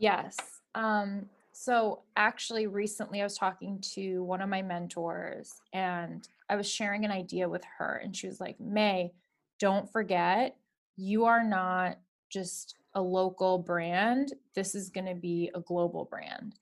Yes. 0.00 0.36
Um, 0.74 1.26
so 1.52 2.02
actually, 2.16 2.66
recently 2.66 3.20
I 3.20 3.24
was 3.24 3.36
talking 3.36 3.80
to 3.92 4.24
one 4.24 4.40
of 4.40 4.48
my 4.48 4.62
mentors 4.62 5.60
and 5.74 6.26
I 6.48 6.56
was 6.56 6.68
sharing 6.68 7.04
an 7.04 7.10
idea 7.10 7.48
with 7.48 7.62
her, 7.78 8.00
and 8.02 8.16
she 8.16 8.26
was 8.26 8.40
like, 8.40 8.58
May, 8.58 9.12
don't 9.60 9.88
forget, 9.92 10.56
you 10.96 11.26
are 11.26 11.44
not 11.44 11.98
just 12.30 12.74
a 12.94 13.00
local 13.00 13.58
brand. 13.58 14.32
This 14.54 14.74
is 14.74 14.88
going 14.88 15.06
to 15.06 15.14
be 15.14 15.50
a 15.54 15.60
global 15.60 16.06
brand. 16.06 16.54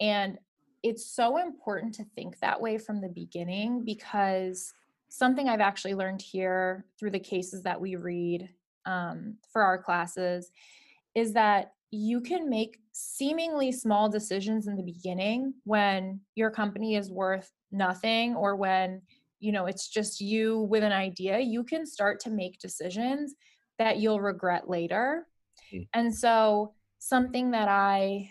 And 0.00 0.38
it's 0.82 1.04
so 1.04 1.38
important 1.38 1.94
to 1.96 2.04
think 2.14 2.38
that 2.38 2.60
way 2.60 2.78
from 2.78 3.00
the 3.00 3.08
beginning 3.08 3.84
because 3.84 4.72
something 5.08 5.48
I've 5.48 5.60
actually 5.60 5.94
learned 5.94 6.22
here 6.22 6.86
through 6.98 7.10
the 7.10 7.18
cases 7.18 7.62
that 7.64 7.80
we 7.80 7.96
read 7.96 8.48
um, 8.86 9.36
for 9.52 9.62
our 9.62 9.78
classes 9.78 10.50
is 11.14 11.32
that 11.34 11.73
you 11.94 12.20
can 12.20 12.48
make 12.48 12.78
seemingly 12.92 13.72
small 13.72 14.08
decisions 14.08 14.66
in 14.66 14.76
the 14.76 14.82
beginning 14.82 15.54
when 15.64 16.20
your 16.34 16.50
company 16.50 16.96
is 16.96 17.10
worth 17.10 17.50
nothing 17.72 18.34
or 18.34 18.56
when 18.56 19.00
you 19.40 19.52
know 19.52 19.66
it's 19.66 19.88
just 19.88 20.20
you 20.20 20.60
with 20.62 20.82
an 20.82 20.92
idea 20.92 21.38
you 21.38 21.64
can 21.64 21.86
start 21.86 22.20
to 22.20 22.30
make 22.30 22.58
decisions 22.58 23.34
that 23.78 23.98
you'll 23.98 24.20
regret 24.20 24.68
later. 24.68 25.26
Mm. 25.72 25.88
and 25.94 26.14
so 26.14 26.74
something 26.98 27.50
that 27.52 27.68
i 27.68 28.30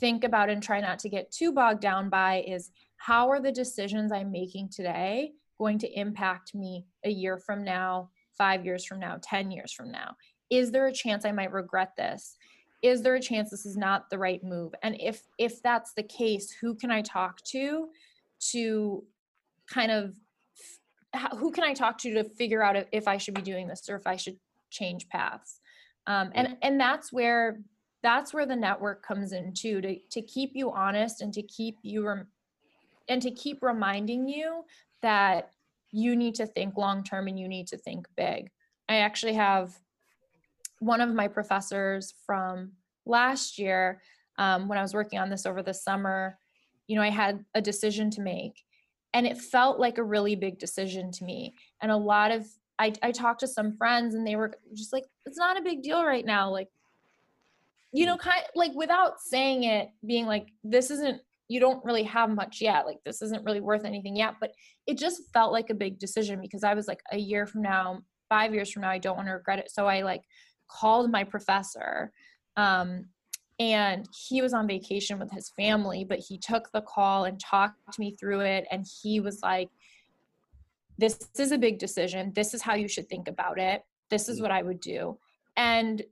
think 0.00 0.24
about 0.24 0.50
and 0.50 0.62
try 0.62 0.80
not 0.80 0.98
to 0.98 1.08
get 1.08 1.30
too 1.32 1.52
bogged 1.52 1.80
down 1.80 2.08
by 2.08 2.44
is 2.46 2.70
how 2.96 3.28
are 3.30 3.40
the 3.40 3.52
decisions 3.52 4.12
i'm 4.12 4.30
making 4.30 4.68
today 4.68 5.32
going 5.58 5.78
to 5.78 5.98
impact 5.98 6.54
me 6.54 6.86
a 7.04 7.10
year 7.10 7.36
from 7.36 7.64
now 7.64 8.10
5 8.38 8.64
years 8.64 8.84
from 8.84 9.00
now 9.00 9.18
10 9.20 9.50
years 9.50 9.72
from 9.72 9.90
now? 9.90 10.14
Is 10.48 10.70
there 10.70 10.86
a 10.86 10.92
chance 10.92 11.24
i 11.24 11.32
might 11.32 11.52
regret 11.52 11.92
this 11.96 12.36
is 12.82 13.02
there 13.02 13.14
a 13.14 13.20
chance 13.20 13.50
this 13.50 13.66
is 13.66 13.76
not 13.76 14.08
the 14.10 14.18
right 14.18 14.42
move? 14.42 14.74
And 14.82 14.96
if 15.00 15.22
if 15.38 15.62
that's 15.62 15.92
the 15.94 16.02
case 16.02 16.50
who 16.60 16.74
can 16.74 16.90
i 16.90 17.02
talk 17.02 17.42
to 17.44 17.88
to 18.50 19.04
kind 19.72 19.90
of 19.90 20.14
who 21.38 21.50
can 21.50 21.64
i 21.64 21.74
talk 21.74 21.98
to 21.98 22.14
to 22.14 22.24
figure 22.24 22.62
out 22.62 22.76
if, 22.92 23.08
i 23.08 23.16
should 23.16 23.34
be 23.34 23.42
doing 23.42 23.66
this 23.66 23.88
or 23.88 23.96
if 23.96 24.06
i 24.06 24.16
should 24.16 24.36
change 24.70 25.08
paths? 25.08 25.60
Um, 26.06 26.30
and 26.34 26.56
and 26.62 26.80
that's 26.80 27.12
where 27.12 27.60
that's 28.02 28.32
where 28.32 28.46
the 28.46 28.56
network 28.56 29.04
comes 29.04 29.32
in 29.32 29.52
too 29.52 29.80
to 29.80 29.96
to 30.10 30.22
keep 30.22 30.52
you 30.54 30.72
honest 30.72 31.20
and 31.20 31.32
to 31.34 31.42
keep 31.42 31.76
you 31.82 32.06
rem- 32.06 32.28
and 33.08 33.20
to 33.22 33.30
keep 33.30 33.58
reminding 33.62 34.28
you 34.28 34.64
that 35.02 35.50
you 35.90 36.14
need 36.16 36.34
to 36.34 36.46
think 36.46 36.76
long 36.76 37.02
term 37.02 37.28
and 37.28 37.38
you 37.38 37.48
need 37.48 37.66
to 37.68 37.78
think 37.78 38.06
big. 38.16 38.50
I 38.88 38.96
actually 38.96 39.34
have 39.34 39.78
one 40.80 41.00
of 41.00 41.14
my 41.14 41.28
professors 41.28 42.14
from 42.24 42.72
last 43.06 43.58
year 43.58 44.00
um, 44.38 44.68
when 44.68 44.78
i 44.78 44.82
was 44.82 44.94
working 44.94 45.18
on 45.18 45.30
this 45.30 45.46
over 45.46 45.62
the 45.62 45.74
summer 45.74 46.38
you 46.86 46.96
know 46.96 47.02
i 47.02 47.10
had 47.10 47.44
a 47.54 47.60
decision 47.60 48.10
to 48.10 48.20
make 48.20 48.64
and 49.14 49.26
it 49.26 49.38
felt 49.38 49.78
like 49.78 49.98
a 49.98 50.02
really 50.02 50.36
big 50.36 50.58
decision 50.58 51.10
to 51.12 51.24
me. 51.24 51.54
And 51.82 51.90
a 51.90 51.96
lot 51.96 52.30
of 52.30 52.46
I, 52.78 52.92
I 53.02 53.10
talked 53.10 53.40
to 53.40 53.48
some 53.48 53.76
friends 53.76 54.14
and 54.14 54.26
they 54.26 54.36
were 54.36 54.52
just 54.74 54.92
like 54.92 55.04
it's 55.26 55.38
not 55.38 55.58
a 55.58 55.62
big 55.62 55.82
deal 55.82 56.04
right 56.04 56.24
now 56.24 56.48
like 56.48 56.68
you 57.92 58.06
know 58.06 58.16
kind 58.16 58.44
like 58.54 58.70
without 58.76 59.20
saying 59.20 59.64
it 59.64 59.88
being 60.06 60.26
like 60.26 60.52
this 60.62 60.92
isn't 60.92 61.20
you 61.48 61.58
don't 61.58 61.84
really 61.84 62.04
have 62.04 62.30
much 62.30 62.60
yet 62.60 62.86
like 62.86 62.98
this 63.04 63.20
isn't 63.20 63.44
really 63.44 63.58
worth 63.58 63.84
anything 63.84 64.14
yet 64.14 64.34
but 64.40 64.52
it 64.86 64.96
just 64.96 65.22
felt 65.32 65.50
like 65.50 65.70
a 65.70 65.74
big 65.74 65.98
decision 65.98 66.40
because 66.40 66.62
i 66.62 66.72
was 66.72 66.86
like 66.86 67.00
a 67.10 67.18
year 67.18 67.46
from 67.46 67.62
now 67.62 67.98
five 68.28 68.54
years 68.54 68.70
from 68.70 68.82
now 68.82 68.90
i 68.90 68.98
don't 68.98 69.16
want 69.16 69.26
to 69.26 69.32
regret 69.32 69.58
it. 69.58 69.72
So 69.72 69.88
i 69.88 70.02
like 70.02 70.22
called 70.68 71.10
my 71.10 71.24
professor 71.24 72.12
um, 72.56 73.06
and 73.60 74.06
he 74.26 74.40
was 74.40 74.52
on 74.52 74.66
vacation 74.66 75.18
with 75.18 75.30
his 75.30 75.50
family 75.50 76.04
but 76.04 76.18
he 76.18 76.38
took 76.38 76.70
the 76.72 76.82
call 76.82 77.24
and 77.24 77.40
talked 77.40 77.98
me 77.98 78.14
through 78.18 78.40
it 78.40 78.66
and 78.70 78.86
he 79.02 79.20
was 79.20 79.40
like 79.42 79.68
this 80.98 81.16
is 81.38 81.52
a 81.52 81.58
big 81.58 81.78
decision. 81.78 82.32
This 82.34 82.52
is 82.52 82.60
how 82.60 82.74
you 82.74 82.88
should 82.88 83.08
think 83.08 83.28
about 83.28 83.58
it. 83.58 83.82
This 84.10 84.28
is 84.28 84.38
mm. 84.38 84.42
what 84.42 84.50
i 84.50 84.62
would 84.62 84.80
do. 84.80 85.16
And 85.56 86.02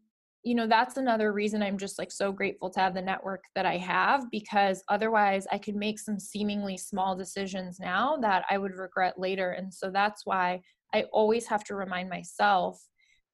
you 0.43 0.55
know 0.55 0.69
that's 0.69 0.97
another 0.97 1.33
reason 1.33 1.61
i'm 1.61 1.77
just 1.77 1.99
like 1.99 2.13
so 2.13 2.31
grateful 2.31 2.71
to 2.71 2.79
have 2.79 2.95
the 2.95 3.03
network 3.03 3.43
that 3.57 3.67
i 3.67 3.77
have 3.77 4.31
because 4.31 4.81
otherwise 4.89 5.45
i 5.51 5.59
could 5.59 5.75
make 5.75 5.99
some 5.99 6.21
seemingly 6.21 6.77
small 6.77 7.17
decisions 7.17 7.81
now 7.81 8.17
that 8.19 8.45
i 8.49 8.57
would 8.57 8.77
regret 8.77 9.19
later 9.19 9.51
and 9.51 9.75
so 9.75 9.91
that's 9.91 10.25
why 10.25 10.61
i 10.95 11.03
always 11.13 11.47
have 11.47 11.65
to 11.65 11.75
remind 11.75 12.09
myself 12.09 12.81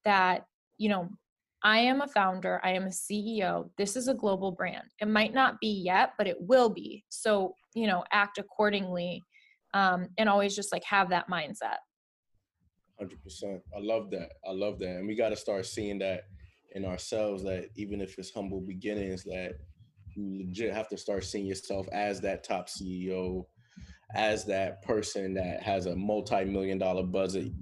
that 0.07 0.47
you 0.83 0.89
know 0.89 1.09
i 1.63 1.79
am 1.79 2.01
a 2.01 2.09
founder 2.09 2.61
i 2.65 2.71
am 2.73 2.85
a 2.85 2.89
ceo 2.89 3.71
this 3.79 3.95
is 3.95 4.09
a 4.09 4.15
global 4.15 4.51
brand. 4.51 4.85
It 5.01 5.07
might 5.07 5.33
not 5.33 5.61
be 5.61 5.83
yet 5.85 6.15
but 6.19 6.27
it 6.27 6.37
will 6.41 6.69
be. 6.69 7.05
So 7.09 7.55
you 7.75 7.87
know 7.87 8.03
act 8.13 8.39
accordingly 8.39 9.23
um, 9.75 10.09
and 10.19 10.29
always 10.29 10.55
just 10.55 10.73
like 10.73 10.85
have 10.85 11.09
that 11.11 11.31
mindset. 11.31 11.79
100% 13.01 13.61
i 13.77 13.81
love 13.81 14.11
that. 14.11 14.31
I 14.47 14.53
love 14.53 14.79
that. 14.81 14.97
And 14.97 15.07
we 15.07 15.15
got 15.15 15.31
to 15.31 15.37
start 15.37 15.65
seeing 15.67 15.99
that 16.01 16.23
in 16.75 16.85
ourselves 16.85 17.45
that 17.45 17.69
even 17.77 18.01
if 18.01 18.19
it's 18.19 18.33
humble 18.33 18.61
beginnings, 18.61 19.23
that 19.25 19.53
you 20.15 20.45
legit 20.47 20.75
have 20.75 20.89
to 20.89 20.97
start 20.97 21.25
seeing 21.25 21.47
yourself 21.47 21.87
as 21.93 22.21
that 22.21 22.45
top 22.45 22.69
CEO, 22.69 23.45
as 24.15 24.45
that 24.47 24.83
person 24.83 25.35
that 25.35 25.63
has 25.63 25.87
a 25.87 25.97
multi-million 25.97 26.79
dollar 26.79 27.03
budget 27.03 27.53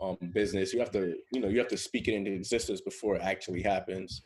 um, 0.00 0.16
business. 0.32 0.72
You 0.72 0.80
have 0.80 0.90
to, 0.92 1.14
you 1.32 1.40
know, 1.40 1.48
you 1.48 1.58
have 1.58 1.68
to 1.68 1.76
speak 1.76 2.08
it 2.08 2.14
into 2.14 2.32
existence 2.32 2.80
before 2.80 3.16
it 3.16 3.22
actually 3.22 3.62
happens. 3.62 4.22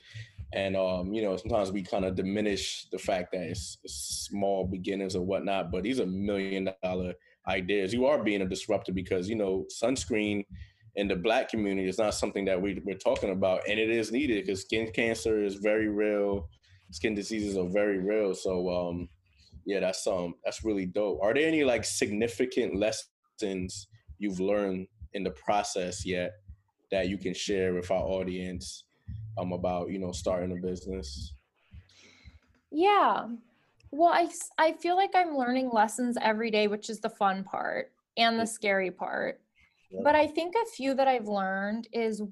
And 0.54 0.76
um, 0.76 1.12
you 1.12 1.22
know, 1.22 1.36
sometimes 1.36 1.72
we 1.72 1.82
kind 1.82 2.04
of 2.04 2.14
diminish 2.14 2.86
the 2.92 2.98
fact 2.98 3.32
that 3.32 3.42
it's, 3.42 3.78
it's 3.84 3.94
small 4.28 4.66
beginnings 4.66 5.16
or 5.16 5.22
whatnot, 5.22 5.70
but 5.72 5.82
these 5.82 5.98
are 5.98 6.06
million 6.06 6.68
dollar 6.82 7.14
ideas. 7.48 7.92
You 7.92 8.06
are 8.06 8.22
being 8.22 8.42
a 8.42 8.48
disruptor 8.48 8.92
because 8.92 9.28
you 9.28 9.36
know 9.36 9.66
sunscreen 9.70 10.44
in 10.96 11.08
the 11.08 11.16
black 11.16 11.48
community 11.48 11.88
is 11.88 11.98
not 11.98 12.14
something 12.14 12.44
that 12.44 12.60
we, 12.60 12.80
we're 12.84 12.96
talking 12.96 13.30
about 13.30 13.62
and 13.68 13.78
it 13.78 13.90
is 13.90 14.12
needed 14.12 14.44
because 14.44 14.60
skin 14.60 14.90
cancer 14.92 15.42
is 15.42 15.54
very 15.54 15.88
real 15.88 16.48
skin 16.90 17.14
diseases 17.14 17.56
are 17.56 17.68
very 17.68 17.98
real 17.98 18.34
so 18.34 18.68
um 18.68 19.08
yeah 19.64 19.80
that's 19.80 20.06
um 20.06 20.34
that's 20.44 20.64
really 20.64 20.84
dope 20.84 21.18
are 21.22 21.32
there 21.32 21.48
any 21.48 21.64
like 21.64 21.84
significant 21.84 22.76
lessons 22.76 23.88
you've 24.18 24.40
learned 24.40 24.86
in 25.14 25.22
the 25.22 25.30
process 25.30 26.04
yet 26.06 26.32
that 26.90 27.08
you 27.08 27.18
can 27.18 27.34
share 27.34 27.74
with 27.74 27.90
our 27.90 28.02
audience 28.02 28.84
um 29.38 29.52
about 29.52 29.90
you 29.90 29.98
know 29.98 30.12
starting 30.12 30.52
a 30.52 30.60
business? 30.60 31.34
Yeah. 32.70 33.26
Well 33.90 34.12
i 34.12 34.28
i 34.58 34.72
feel 34.72 34.96
like 34.96 35.10
i'm 35.14 35.36
learning 35.36 35.70
lessons 35.70 36.16
every 36.20 36.50
day 36.50 36.66
which 36.66 36.88
is 36.88 37.00
the 37.00 37.10
fun 37.10 37.44
part 37.44 37.92
and 38.16 38.38
the 38.38 38.46
scary 38.46 38.90
part. 38.90 39.40
But 40.02 40.14
I 40.14 40.26
think 40.26 40.54
a 40.54 40.70
few 40.70 40.94
that 40.94 41.08
I've 41.08 41.28
learned 41.28 41.88
is, 41.92 42.22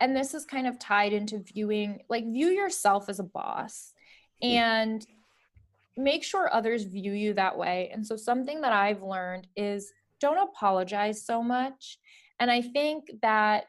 and 0.00 0.16
this 0.16 0.32
is 0.32 0.46
kind 0.46 0.66
of 0.66 0.78
tied 0.78 1.12
into 1.12 1.38
viewing, 1.38 2.02
like, 2.08 2.24
view 2.24 2.48
yourself 2.48 3.08
as 3.08 3.18
a 3.20 3.24
boss 3.24 3.92
and 4.42 5.06
make 5.96 6.24
sure 6.24 6.52
others 6.52 6.84
view 6.84 7.12
you 7.12 7.34
that 7.34 7.58
way. 7.58 7.90
And 7.92 8.06
so, 8.06 8.16
something 8.16 8.62
that 8.62 8.72
I've 8.72 9.02
learned 9.02 9.46
is 9.56 9.92
don't 10.20 10.38
apologize 10.38 11.24
so 11.24 11.42
much. 11.42 11.98
And 12.38 12.50
I 12.50 12.62
think 12.62 13.04
that 13.22 13.64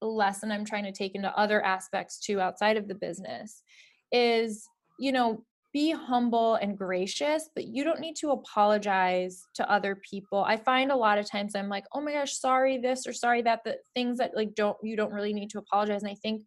lesson 0.00 0.50
I'm 0.50 0.64
trying 0.64 0.84
to 0.84 0.92
take 0.92 1.14
into 1.14 1.36
other 1.38 1.62
aspects 1.64 2.18
too 2.18 2.40
outside 2.40 2.76
of 2.76 2.88
the 2.88 2.94
business 2.94 3.62
is, 4.10 4.66
you 4.98 5.12
know, 5.12 5.44
be 5.72 5.90
humble 5.90 6.56
and 6.56 6.76
gracious, 6.76 7.48
but 7.54 7.66
you 7.66 7.82
don't 7.82 8.00
need 8.00 8.14
to 8.16 8.30
apologize 8.30 9.42
to 9.54 9.70
other 9.70 9.96
people. 9.96 10.44
I 10.44 10.58
find 10.58 10.92
a 10.92 10.96
lot 10.96 11.18
of 11.18 11.28
times 11.28 11.54
I'm 11.54 11.70
like, 11.70 11.86
oh 11.94 12.00
my 12.00 12.12
gosh, 12.12 12.38
sorry 12.38 12.78
this 12.78 13.06
or 13.06 13.12
sorry 13.14 13.40
that, 13.42 13.60
the 13.64 13.78
things 13.94 14.18
that 14.18 14.36
like 14.36 14.54
don't, 14.54 14.76
you 14.82 14.96
don't 14.96 15.12
really 15.12 15.32
need 15.32 15.48
to 15.50 15.58
apologize. 15.58 16.02
And 16.02 16.10
I 16.10 16.16
think 16.16 16.42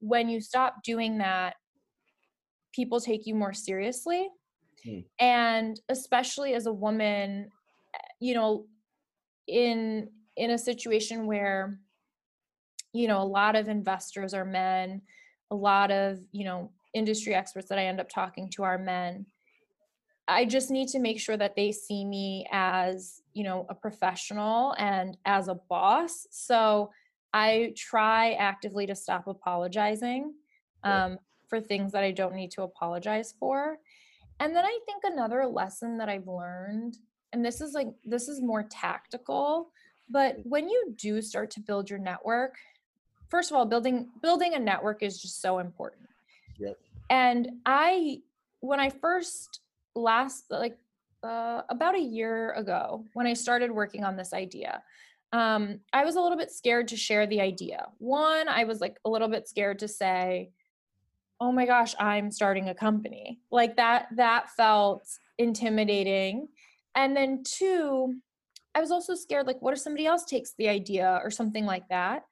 when 0.00 0.28
you 0.28 0.42
stop 0.42 0.82
doing 0.84 1.18
that, 1.18 1.54
people 2.74 3.00
take 3.00 3.26
you 3.26 3.34
more 3.34 3.54
seriously. 3.54 4.28
Hmm. 4.84 5.00
And 5.18 5.80
especially 5.88 6.52
as 6.52 6.66
a 6.66 6.72
woman, 6.72 7.48
you 8.24 8.34
know, 8.34 8.66
in 9.46 10.08
in 10.36 10.50
a 10.50 10.58
situation 10.58 11.26
where 11.26 11.78
you 12.92 13.06
know 13.08 13.20
a 13.20 13.32
lot 13.40 13.56
of 13.56 13.68
investors 13.68 14.34
are 14.34 14.44
men 14.44 15.02
a 15.50 15.54
lot 15.54 15.90
of 15.90 16.18
you 16.32 16.44
know 16.44 16.70
industry 16.94 17.34
experts 17.34 17.68
that 17.68 17.78
I 17.78 17.86
end 17.86 18.00
up 18.00 18.08
talking 18.08 18.48
to 18.50 18.62
are 18.62 18.78
men. 18.78 19.26
I 20.26 20.46
just 20.46 20.70
need 20.70 20.88
to 20.88 21.00
make 21.00 21.20
sure 21.20 21.36
that 21.36 21.54
they 21.54 21.70
see 21.70 22.04
me 22.04 22.46
as, 22.50 23.20
you 23.34 23.44
know, 23.44 23.66
a 23.68 23.74
professional 23.74 24.74
and 24.78 25.18
as 25.26 25.48
a 25.48 25.58
boss. 25.68 26.26
So 26.30 26.90
I 27.34 27.74
try 27.76 28.32
actively 28.32 28.86
to 28.86 28.94
stop 28.94 29.26
apologizing 29.26 30.32
um, 30.82 31.18
for 31.48 31.60
things 31.60 31.92
that 31.92 32.04
I 32.04 32.12
don't 32.12 32.34
need 32.34 32.52
to 32.52 32.62
apologize 32.62 33.34
for. 33.38 33.76
And 34.40 34.56
then 34.56 34.64
I 34.64 34.78
think 34.86 35.02
another 35.04 35.44
lesson 35.46 35.98
that 35.98 36.08
I've 36.08 36.26
learned, 36.26 36.96
and 37.34 37.44
this 37.44 37.60
is 37.60 37.74
like, 37.74 37.88
this 38.04 38.28
is 38.28 38.40
more 38.40 38.62
tactical, 38.62 39.70
but 40.08 40.36
when 40.44 40.68
you 40.68 40.94
do 40.96 41.20
start 41.20 41.50
to 41.50 41.60
build 41.60 41.90
your 41.90 41.98
network, 41.98 42.54
first 43.28 43.50
of 43.50 43.56
all, 43.56 43.66
building 43.66 44.08
building 44.22 44.54
a 44.54 44.58
network 44.58 45.02
is 45.02 45.20
just 45.20 45.42
so 45.42 45.58
important. 45.58 46.08
Yep. 46.58 46.78
And 47.10 47.48
I, 47.66 48.20
when 48.60 48.78
I 48.78 48.88
first 48.88 49.60
last, 49.96 50.44
like 50.48 50.78
uh, 51.24 51.62
about 51.68 51.96
a 51.96 52.00
year 52.00 52.52
ago, 52.52 53.04
when 53.14 53.26
I 53.26 53.34
started 53.34 53.72
working 53.72 54.04
on 54.04 54.16
this 54.16 54.32
idea, 54.32 54.80
um, 55.32 55.80
I 55.92 56.04
was 56.04 56.14
a 56.14 56.20
little 56.20 56.38
bit 56.38 56.52
scared 56.52 56.86
to 56.88 56.96
share 56.96 57.26
the 57.26 57.40
idea. 57.40 57.88
One, 57.98 58.48
I 58.48 58.62
was 58.62 58.80
like 58.80 58.98
a 59.04 59.10
little 59.10 59.28
bit 59.28 59.48
scared 59.48 59.80
to 59.80 59.88
say, 59.88 60.50
"Oh 61.40 61.50
my 61.50 61.66
gosh, 61.66 61.96
I'm 61.98 62.30
starting 62.30 62.68
a 62.68 62.74
company." 62.74 63.40
Like 63.50 63.76
that. 63.76 64.06
That 64.14 64.50
felt 64.50 65.08
intimidating. 65.36 66.48
And 66.96 67.16
then 67.16 67.42
two, 67.44 68.14
I 68.74 68.80
was 68.80 68.90
also 68.90 69.14
scared. 69.14 69.46
Like, 69.46 69.60
what 69.60 69.74
if 69.74 69.80
somebody 69.80 70.06
else 70.06 70.24
takes 70.24 70.54
the 70.58 70.68
idea 70.68 71.20
or 71.22 71.30
something 71.30 71.64
like 71.64 71.88
that? 71.88 72.22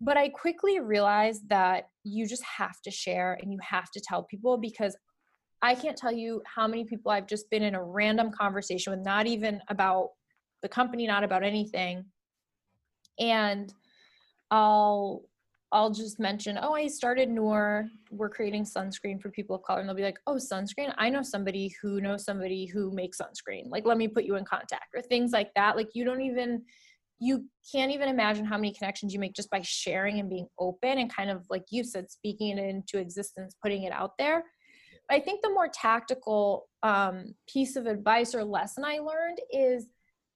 But 0.00 0.16
I 0.16 0.28
quickly 0.28 0.80
realized 0.80 1.48
that 1.48 1.88
you 2.04 2.26
just 2.26 2.42
have 2.44 2.80
to 2.82 2.90
share 2.90 3.38
and 3.40 3.52
you 3.52 3.58
have 3.62 3.90
to 3.92 4.00
tell 4.00 4.22
people 4.22 4.56
because 4.56 4.96
I 5.62 5.74
can't 5.74 5.96
tell 5.96 6.12
you 6.12 6.42
how 6.46 6.66
many 6.66 6.84
people 6.84 7.10
I've 7.10 7.26
just 7.26 7.48
been 7.50 7.62
in 7.62 7.74
a 7.74 7.82
random 7.82 8.30
conversation 8.30 8.92
with, 8.92 9.04
not 9.04 9.26
even 9.26 9.60
about 9.68 10.10
the 10.62 10.68
company, 10.68 11.06
not 11.06 11.24
about 11.24 11.42
anything. 11.42 12.04
And 13.18 13.72
I'll 14.50 15.22
I'll 15.74 15.90
just 15.90 16.20
mention, 16.20 16.56
oh, 16.62 16.74
I 16.74 16.86
started 16.86 17.28
Noor. 17.28 17.90
We're 18.12 18.28
creating 18.28 18.64
sunscreen 18.64 19.20
for 19.20 19.28
people 19.28 19.56
of 19.56 19.62
color. 19.64 19.80
And 19.80 19.88
they'll 19.88 19.96
be 19.96 20.04
like, 20.04 20.20
oh, 20.28 20.36
sunscreen? 20.36 20.94
I 20.98 21.10
know 21.10 21.20
somebody 21.20 21.74
who 21.82 22.00
knows 22.00 22.24
somebody 22.24 22.66
who 22.66 22.92
makes 22.92 23.18
sunscreen. 23.20 23.64
Like, 23.70 23.84
let 23.84 23.98
me 23.98 24.06
put 24.06 24.22
you 24.22 24.36
in 24.36 24.44
contact 24.44 24.94
or 24.94 25.02
things 25.02 25.32
like 25.32 25.52
that. 25.56 25.76
Like, 25.76 25.88
you 25.92 26.04
don't 26.04 26.22
even 26.22 26.62
you 27.18 27.44
can't 27.72 27.92
even 27.92 28.08
imagine 28.08 28.44
how 28.44 28.56
many 28.56 28.72
connections 28.72 29.12
you 29.12 29.18
make 29.18 29.34
just 29.34 29.50
by 29.50 29.62
sharing 29.62 30.20
and 30.20 30.30
being 30.30 30.46
open 30.58 30.98
and 30.98 31.12
kind 31.12 31.30
of 31.30 31.44
like 31.48 31.64
you 31.70 31.82
said 31.84 32.10
speaking 32.10 32.58
it 32.58 32.68
into 32.68 32.98
existence 32.98 33.54
putting 33.62 33.84
it 33.84 33.92
out 33.92 34.10
there 34.18 34.42
i 35.10 35.20
think 35.20 35.40
the 35.40 35.48
more 35.48 35.68
tactical 35.72 36.68
um, 36.82 37.32
piece 37.48 37.76
of 37.76 37.86
advice 37.86 38.34
or 38.34 38.42
lesson 38.42 38.84
i 38.84 38.98
learned 38.98 39.38
is 39.52 39.86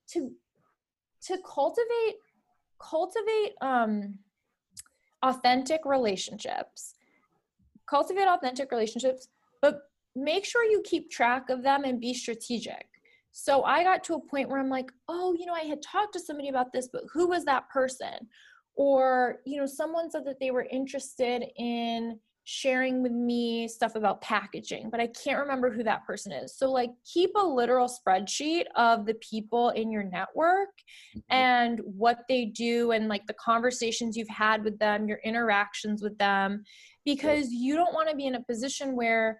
to 0.09 0.31
to 1.21 1.37
cultivate 1.45 2.15
cultivate 2.81 3.55
um, 3.61 4.15
authentic 5.23 5.81
relationships 5.85 6.95
cultivate 7.89 8.29
authentic 8.29 8.71
relationships 8.71 9.29
but 9.61 9.83
make 10.15 10.45
sure 10.45 10.65
you 10.65 10.83
keep 10.85 11.11
track 11.11 11.51
of 11.51 11.63
them 11.63 11.85
and 11.85 12.01
be 12.01 12.15
strategic 12.15 12.87
so 13.33 13.63
I 13.63 13.85
got 13.85 14.03
to 14.05 14.15
a 14.15 14.21
point 14.21 14.49
where 14.49 14.59
I'm 14.59 14.69
like, 14.69 14.91
oh, 15.09 15.33
you 15.39 15.47
know, 15.47 15.53
I 15.53 15.61
had 15.61 15.81
talked 15.81 16.13
to 16.15 16.21
somebody 16.21 16.49
about 16.49 16.73
this, 16.73 16.89
but 16.93 17.05
who 17.13 17.29
was 17.29 17.45
that 17.45 17.69
person? 17.69 18.27
Or, 18.75 19.37
you 19.45 19.59
know, 19.59 19.67
someone 19.67 20.11
said 20.11 20.25
that 20.25 20.41
they 20.41 20.51
were 20.51 20.67
interested 20.71 21.45
in 21.57 22.19
sharing 22.51 23.03
with 23.03 23.13
me 23.13 23.69
stuff 23.69 23.95
about 23.95 24.23
packaging, 24.23 24.89
but 24.89 25.01
I 25.01 25.09
can't 25.09 25.39
remember 25.39 25.71
who 25.71 25.83
that 25.83 26.07
person 26.07 26.33
is. 26.33 26.57
So, 26.57 26.73
like, 26.73 26.89
keep 27.05 27.31
a 27.37 27.47
literal 27.47 27.87
spreadsheet 27.87 28.65
of 28.75 29.05
the 29.05 29.17
people 29.17 29.69
in 29.71 29.91
your 29.91 30.05
network 30.05 30.71
mm-hmm. 31.15 31.21
and 31.29 31.79
what 31.85 32.21
they 32.27 32.47
do, 32.47 32.93
and 32.93 33.07
like 33.07 33.27
the 33.27 33.35
conversations 33.35 34.17
you've 34.17 34.31
had 34.31 34.65
with 34.65 34.79
them, 34.79 35.07
your 35.07 35.21
interactions 35.25 36.03
with 36.03 36.17
them, 36.17 36.65
because 37.05 37.51
you 37.51 37.77
don't 37.77 37.93
want 37.93 38.09
to 38.09 38.17
be 38.17 38.25
in 38.25 38.37
a 38.37 38.45
position 38.45 38.97
where 38.97 39.39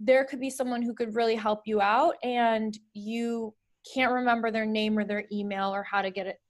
there 0.00 0.24
could 0.24 0.40
be 0.40 0.50
someone 0.50 0.82
who 0.82 0.94
could 0.94 1.14
really 1.14 1.36
help 1.36 1.60
you 1.64 1.80
out 1.80 2.16
and 2.24 2.76
you 2.92 3.54
can't 3.94 4.12
remember 4.12 4.50
their 4.50 4.66
name 4.66 4.98
or 4.98 5.04
their 5.04 5.26
email 5.30 5.72
or 5.72 5.84
how 5.84 6.02
to 6.02 6.10
get 6.10 6.26
it 6.26 6.40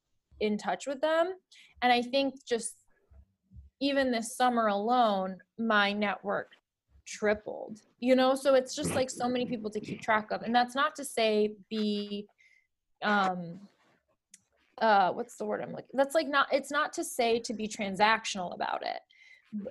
in 0.41 0.57
touch 0.57 0.87
with 0.87 1.03
them. 1.03 1.35
And 1.83 1.93
I 1.93 2.01
think 2.01 2.35
just 2.49 2.77
even 3.81 4.11
this 4.11 4.37
summer 4.37 4.67
alone, 4.67 5.39
my 5.59 5.93
network 5.93 6.53
tripled, 7.07 7.81
you 8.01 8.17
know? 8.17 8.35
So 8.35 8.55
it's 8.55 8.75
just 8.75 8.95
like 8.95 9.11
so 9.11 9.29
many 9.29 9.47
people 9.47 9.71
to 9.71 9.81
keep 9.81 10.01
track 10.01 10.31
of. 10.31 10.43
And 10.43 10.55
that's 10.55 10.75
not 10.75 10.95
to 10.97 11.05
say 11.05 11.55
be, 11.71 12.27
um, 13.03 13.61
uh, 14.79 15.13
what's 15.13 15.37
the 15.37 15.45
word 15.45 15.63
I'm 15.63 15.71
looking? 15.71 15.95
That's 15.95 16.15
like 16.15 16.29
not, 16.29 16.49
it's 16.53 16.71
not 16.71 16.93
to 16.95 17.05
say 17.05 17.39
to 17.41 17.55
be 17.55 17.69
transactional 17.69 18.55
about 18.55 18.83
it. 18.83 19.01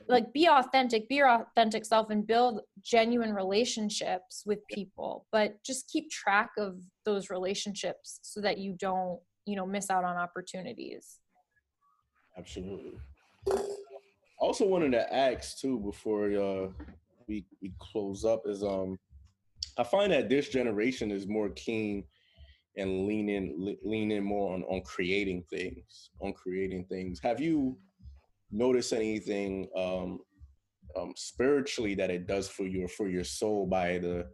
Like 0.07 0.33
be 0.33 0.47
authentic, 0.49 1.07
be 1.07 1.15
your 1.15 1.29
authentic 1.29 1.85
self 1.85 2.09
and 2.09 2.25
build 2.25 2.61
genuine 2.81 3.31
relationships 3.31 4.41
with 4.43 4.65
people, 4.67 5.27
but 5.31 5.63
just 5.63 5.87
keep 5.87 6.09
track 6.09 6.49
of 6.57 6.81
those 7.05 7.29
relationships 7.29 8.19
so 8.23 8.41
that 8.41 8.57
you 8.57 8.73
don't, 8.73 9.19
you 9.45 9.55
know, 9.55 9.67
miss 9.67 9.91
out 9.91 10.03
on 10.03 10.17
opportunities. 10.17 11.19
Absolutely 12.35 12.93
also 14.39 14.65
wanted 14.65 14.91
to 14.91 15.13
ask 15.13 15.59
too 15.59 15.79
before 15.79 16.25
uh, 16.25 16.67
we 17.27 17.45
we 17.61 17.73
close 17.79 18.25
up 18.25 18.43
is 18.45 18.63
um 18.63 18.97
I 19.77 19.83
find 19.83 20.11
that 20.11 20.29
this 20.29 20.49
generation 20.49 21.11
is 21.11 21.27
more 21.27 21.49
keen 21.49 22.03
and 22.77 23.07
leaning 23.07 23.75
leaning 23.83 24.23
more 24.23 24.53
on 24.53 24.63
on 24.63 24.81
creating 24.81 25.43
things 25.49 26.11
on 26.21 26.33
creating 26.33 26.85
things. 26.85 27.19
Have 27.21 27.41
you 27.41 27.77
noticed 28.51 28.93
anything 28.93 29.67
um, 29.75 30.19
um, 30.97 31.13
spiritually 31.15 31.95
that 31.95 32.09
it 32.09 32.27
does 32.27 32.47
for 32.47 32.65
you 32.65 32.85
or 32.85 32.87
for 32.87 33.09
your 33.09 33.23
soul 33.23 33.65
by 33.65 33.97
the 33.97 34.27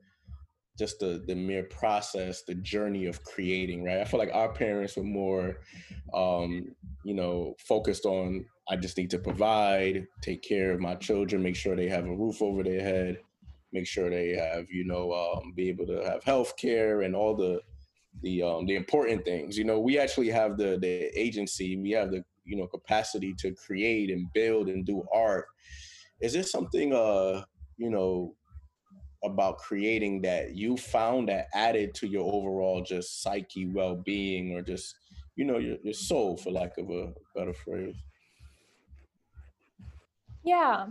just 0.77 0.99
the 0.99 1.23
the 1.27 1.35
mere 1.35 1.63
process, 1.63 2.43
the 2.43 2.55
journey 2.55 3.05
of 3.05 3.23
creating, 3.23 3.83
right? 3.83 3.99
I 3.99 4.05
feel 4.05 4.19
like 4.19 4.33
our 4.33 4.51
parents 4.51 4.97
were 4.97 5.03
more, 5.03 5.57
um, 6.13 6.65
you 7.03 7.13
know, 7.13 7.55
focused 7.59 8.05
on 8.05 8.45
I 8.69 8.77
just 8.77 8.97
need 8.97 9.09
to 9.11 9.19
provide, 9.19 10.07
take 10.21 10.41
care 10.41 10.71
of 10.71 10.79
my 10.79 10.95
children, 10.95 11.43
make 11.43 11.55
sure 11.55 11.75
they 11.75 11.89
have 11.89 12.05
a 12.05 12.15
roof 12.15 12.41
over 12.41 12.63
their 12.63 12.81
head, 12.81 13.19
make 13.73 13.87
sure 13.87 14.09
they 14.09 14.29
have, 14.29 14.69
you 14.69 14.85
know, 14.85 15.11
um, 15.11 15.53
be 15.55 15.69
able 15.69 15.85
to 15.87 16.03
have 16.03 16.23
health 16.23 16.55
care 16.57 17.01
and 17.01 17.15
all 17.15 17.35
the 17.35 17.61
the 18.21 18.43
um, 18.43 18.65
the 18.67 18.75
important 18.75 19.25
things. 19.25 19.57
You 19.57 19.63
know, 19.65 19.79
we 19.79 19.97
actually 19.97 20.29
have 20.29 20.57
the 20.57 20.77
the 20.79 21.19
agency, 21.19 21.77
we 21.77 21.91
have 21.91 22.11
the 22.11 22.23
you 22.45 22.55
know 22.55 22.67
capacity 22.67 23.33
to 23.39 23.53
create 23.53 24.09
and 24.11 24.31
build 24.33 24.69
and 24.69 24.85
do 24.85 25.03
art. 25.13 25.47
Is 26.21 26.33
there 26.33 26.43
something 26.43 26.93
uh 26.93 27.43
you 27.77 27.89
know 27.89 28.35
about 29.23 29.57
creating 29.57 30.21
that 30.21 30.55
you 30.55 30.77
found 30.77 31.29
that 31.29 31.47
added 31.53 31.93
to 31.95 32.07
your 32.07 32.31
overall 32.31 32.83
just 32.83 33.23
psyche 33.23 33.67
well-being 33.67 34.53
or 34.53 34.61
just 34.61 34.95
you 35.35 35.45
know 35.45 35.57
your, 35.57 35.77
your 35.81 35.93
soul 35.93 36.35
for 36.37 36.51
lack 36.51 36.77
of 36.77 36.89
a 36.89 37.13
better 37.35 37.53
phrase 37.53 37.95
yeah. 40.43 40.87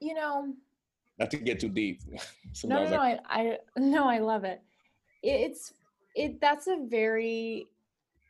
You 0.00 0.14
know 0.14 0.54
not 1.18 1.30
to 1.30 1.38
get 1.38 1.60
too 1.60 1.68
deep. 1.68 2.02
No 2.64 2.84
no, 2.84 2.90
no 2.90 3.00
I, 3.00 3.18
I 3.28 3.58
no 3.76 4.08
i 4.08 4.18
love 4.18 4.44
it. 4.44 4.62
It's 5.22 5.74
it 6.14 6.40
that's 6.40 6.68
a 6.68 6.78
very 6.88 7.66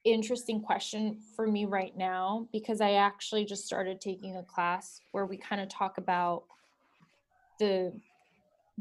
interesting 0.05 0.61
question 0.61 1.19
for 1.35 1.47
me 1.47 1.65
right 1.65 1.97
now 1.97 2.49
because 2.53 2.81
i 2.81 2.93
actually 2.93 3.45
just 3.45 3.67
started 3.67 4.01
taking 4.01 4.37
a 4.37 4.43
class 4.45 5.01
where 5.11 5.27
we 5.27 5.37
kind 5.37 5.61
of 5.61 5.69
talk 5.69 5.99
about 5.99 6.45
the 7.59 7.93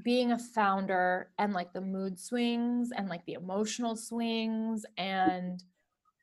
being 0.04 0.32
a 0.32 0.40
founder 0.40 1.30
and 1.40 1.54
like 1.54 1.74
the 1.74 1.82
mood 1.82 2.20
swings 2.20 2.92
and 2.96 3.08
like 3.08 3.26
the 3.26 3.34
emotional 3.34 3.96
swings 3.96 4.86
and 4.98 5.64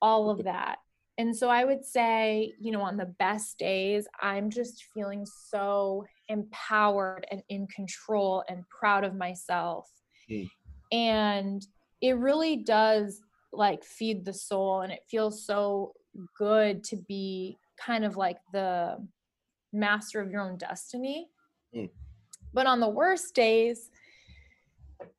all 0.00 0.30
of 0.30 0.44
that. 0.44 0.78
And 1.22 1.36
so 1.36 1.48
I 1.48 1.64
would 1.64 1.84
say, 1.84 2.52
you 2.58 2.72
know, 2.72 2.80
on 2.80 2.96
the 2.96 3.14
best 3.20 3.56
days, 3.56 4.08
I'm 4.20 4.50
just 4.50 4.86
feeling 4.92 5.24
so 5.24 6.04
empowered 6.26 7.28
and 7.30 7.44
in 7.48 7.68
control 7.68 8.42
and 8.48 8.64
proud 8.68 9.04
of 9.04 9.14
myself. 9.14 9.88
Mm. 10.28 10.50
And 10.90 11.66
it 12.00 12.16
really 12.16 12.56
does 12.56 13.20
like 13.52 13.84
feed 13.84 14.24
the 14.24 14.32
soul 14.32 14.80
and 14.80 14.92
it 14.92 15.04
feels 15.08 15.46
so 15.46 15.92
good 16.36 16.82
to 16.82 16.96
be 17.06 17.56
kind 17.78 18.04
of 18.04 18.16
like 18.16 18.38
the 18.52 18.96
master 19.72 20.20
of 20.20 20.28
your 20.28 20.40
own 20.40 20.56
destiny. 20.56 21.28
Mm. 21.72 21.88
But 22.52 22.66
on 22.66 22.80
the 22.80 22.88
worst 22.88 23.32
days, 23.32 23.90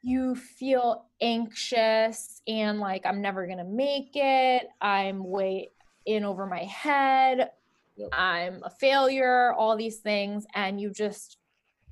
you 0.01 0.35
feel 0.35 1.05
anxious 1.21 2.41
and 2.45 2.81
like 2.81 3.05
I'm 3.05 3.21
never 3.21 3.45
going 3.45 3.59
to 3.59 3.63
make 3.63 4.11
it. 4.15 4.67
I'm 4.81 5.23
way 5.23 5.69
in 6.05 6.23
over 6.23 6.45
my 6.45 6.63
head. 6.63 7.51
Yep. 7.95 8.09
I'm 8.11 8.61
a 8.63 8.69
failure, 8.69 9.53
all 9.53 9.75
these 9.77 9.97
things. 9.97 10.45
And 10.55 10.79
you 10.79 10.91
just 10.91 11.37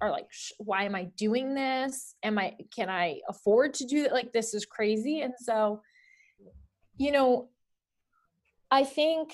are 0.01 0.09
like, 0.09 0.27
why 0.57 0.83
am 0.83 0.95
I 0.95 1.05
doing 1.15 1.53
this? 1.53 2.15
Am 2.23 2.37
I, 2.39 2.55
can 2.75 2.89
I 2.89 3.21
afford 3.29 3.73
to 3.75 3.85
do 3.85 4.03
it? 4.03 4.11
Like, 4.11 4.33
this 4.33 4.53
is 4.53 4.65
crazy. 4.65 5.21
And 5.21 5.33
so, 5.39 5.81
you 6.97 7.11
know, 7.11 7.49
I 8.71 8.83
think, 8.83 9.33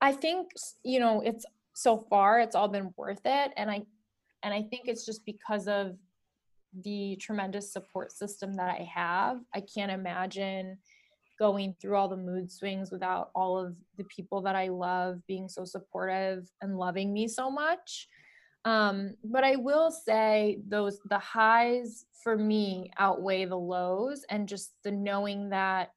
I 0.00 0.12
think, 0.12 0.50
you 0.84 1.00
know, 1.00 1.22
it's 1.22 1.46
so 1.72 1.96
far, 1.96 2.40
it's 2.40 2.54
all 2.54 2.68
been 2.68 2.92
worth 2.96 3.20
it. 3.24 3.52
And 3.56 3.70
I 3.70 3.82
and 4.42 4.54
I 4.54 4.62
think 4.62 4.82
it's 4.86 5.04
just 5.04 5.24
because 5.24 5.68
of 5.68 5.96
the 6.84 7.16
tremendous 7.20 7.72
support 7.72 8.12
system 8.12 8.54
that 8.54 8.68
I 8.68 8.88
have. 8.92 9.40
I 9.54 9.60
can't 9.60 9.90
imagine 9.90 10.78
going 11.38 11.74
through 11.80 11.96
all 11.96 12.08
the 12.08 12.16
mood 12.16 12.50
swings 12.50 12.90
without 12.90 13.30
all 13.34 13.56
of 13.58 13.76
the 13.96 14.04
people 14.04 14.42
that 14.42 14.56
I 14.56 14.68
love 14.68 15.24
being 15.26 15.48
so 15.48 15.64
supportive 15.64 16.50
and 16.60 16.76
loving 16.76 17.12
me 17.12 17.28
so 17.28 17.50
much. 17.50 18.08
Um, 18.64 19.14
but 19.24 19.44
I 19.44 19.56
will 19.56 19.90
say 19.90 20.58
those 20.66 20.98
the 21.08 21.18
highs 21.18 22.06
for 22.22 22.36
me 22.36 22.90
outweigh 22.98 23.44
the 23.44 23.56
lows 23.56 24.24
and 24.28 24.48
just 24.48 24.72
the 24.82 24.90
knowing 24.90 25.50
that 25.50 25.92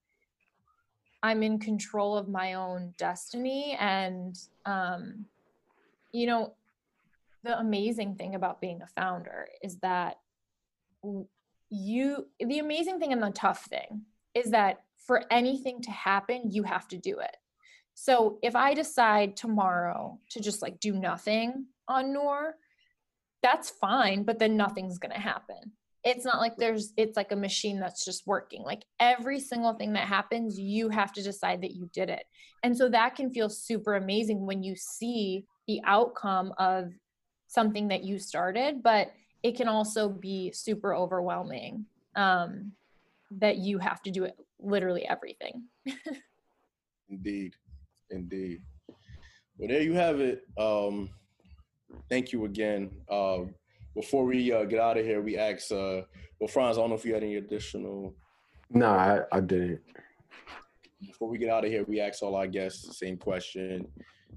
I'm 1.24 1.44
in 1.44 1.60
control 1.60 2.18
of 2.18 2.28
my 2.28 2.54
own 2.54 2.94
destiny 2.98 3.76
and 3.80 4.38
um, 4.66 5.26
you 6.12 6.28
know 6.28 6.54
the 7.44 7.60
amazing 7.60 8.16
thing 8.16 8.36
about 8.36 8.62
being 8.62 8.82
a 8.82 8.88
founder 8.88 9.48
is 9.64 9.78
that 9.78 10.18
you 11.70 12.28
the 12.40 12.60
amazing 12.60 13.00
thing 13.00 13.12
and 13.12 13.24
the 13.24 13.32
tough 13.32 13.66
thing 13.66 14.04
is 14.36 14.52
that 14.52 14.84
for 15.06 15.24
anything 15.32 15.82
to 15.82 15.92
happen 15.92 16.52
you 16.52 16.64
have 16.64 16.88
to 16.90 16.98
do 16.98 17.20
it. 17.20 17.36
So 17.94 18.40
if 18.42 18.56
i 18.56 18.74
decide 18.74 19.36
tomorrow 19.36 20.20
to 20.30 20.40
just 20.40 20.62
like 20.62 20.80
do 20.80 20.94
nothing 20.94 21.66
on 21.88 22.14
noor 22.14 22.56
that's 23.44 23.70
fine 23.70 24.24
but 24.24 24.40
then 24.40 24.56
nothing's 24.56 25.00
going 25.00 25.14
to 25.14 25.20
happen. 25.20 25.72
It's 26.04 26.26
not 26.26 26.40
like 26.40 26.58
there's 26.58 26.94
it's 26.98 27.16
like 27.16 27.32
a 27.32 27.36
machine 27.36 27.80
that's 27.80 28.04
just 28.04 28.26
working. 28.26 28.64
Like 28.64 28.84
every 29.00 29.40
single 29.40 29.74
thing 29.74 29.94
that 29.94 30.08
happens 30.08 30.60
you 30.60 30.90
have 30.90 31.12
to 31.14 31.24
decide 31.24 31.62
that 31.62 31.76
you 31.76 31.90
did 31.94 32.10
it. 32.10 32.24
And 32.64 32.76
so 32.76 32.90
that 32.90 33.16
can 33.16 33.32
feel 33.32 33.50
super 33.50 33.96
amazing 33.96 34.46
when 34.46 34.64
you 34.64 34.76
see 34.76 35.46
the 35.68 35.82
outcome 35.86 36.54
of 36.58 36.92
something 37.48 37.90
that 37.90 38.04
you 38.04 38.18
started, 38.18 38.82
but 38.82 39.12
it 39.44 39.56
can 39.58 39.68
also 39.68 40.10
be 40.10 40.52
super 40.54 40.96
overwhelming. 40.96 41.86
Um, 42.16 42.74
that 43.40 43.58
you 43.58 43.78
have 43.78 44.02
to 44.04 44.12
do 44.12 44.24
it 44.26 44.36
literally 44.60 45.08
everything. 45.08 45.64
indeed, 47.10 47.54
indeed. 48.10 48.62
Well, 49.58 49.70
there 49.70 49.82
you 49.82 49.94
have 49.94 50.20
it. 50.20 50.44
Um, 50.58 51.10
thank 52.10 52.32
you 52.32 52.46
again. 52.46 52.92
Uh, 53.10 53.40
before 53.96 54.26
we 54.26 54.52
uh, 54.52 54.66
get 54.66 54.80
out 54.80 54.98
of 54.98 55.06
here, 55.06 55.22
we 55.22 55.38
asked, 55.38 55.72
uh, 55.72 56.02
well, 56.40 56.48
Franz, 56.48 56.78
I 56.78 56.82
don't 56.82 56.90
know 56.90 56.96
if 56.96 57.06
you 57.06 57.14
had 57.14 57.24
any 57.24 57.36
additional. 57.36 58.14
No, 58.70 58.88
I, 58.88 59.22
I 59.32 59.42
didn't. 59.42 59.82
Before 61.06 61.30
we 61.30 61.38
get 61.38 61.50
out 61.50 61.66
of 61.66 61.72
here, 61.72 61.84
we 61.84 62.00
asked 62.00 62.22
all 62.22 62.36
our 62.36 62.48
guests 62.48 62.88
the 62.88 62.94
same 62.94 63.18
question 63.18 63.88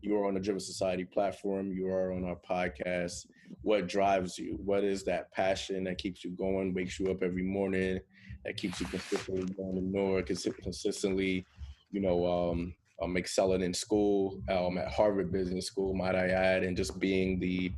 you 0.05 0.17
are 0.17 0.27
on 0.27 0.35
the 0.35 0.41
Driven 0.41 0.61
Society 0.61 1.05
platform, 1.05 1.73
you 1.73 1.89
are 1.89 2.13
on 2.13 2.25
our 2.25 2.37
podcast. 2.37 3.27
What 3.63 3.89
drives 3.89 4.39
you? 4.39 4.59
What 4.65 4.85
is 4.85 5.05
that 5.05 5.33
passion 5.33 5.85
that 5.85 5.99
keeps 5.99 6.25
you 6.25 6.31
going, 6.31 6.75
wakes 6.75 6.99
you 7.01 7.11
up 7.11 7.23
every 7.23 7.43
morning, 7.43 8.01
that 8.45 8.57
keeps 8.57 8.81
you 8.81 8.87
consistently 8.87 9.55
going 9.55 9.75
to 9.75 9.81
North, 9.81 10.27
consistently, 10.27 11.47
you 11.91 12.01
know, 12.01 12.27
um, 12.27 12.75
um, 13.03 13.17
excelling 13.17 13.63
in 13.63 13.75
school, 13.75 14.41
um, 14.49 14.79
at 14.79 14.89
Harvard 14.89 15.33
Business 15.33 15.67
School, 15.67 15.95
might 15.95 16.15
I 16.15 16.29
add, 16.29 16.63
and 16.63 16.77
just 16.77 16.99
being 17.01 17.41
the 17.41 17.73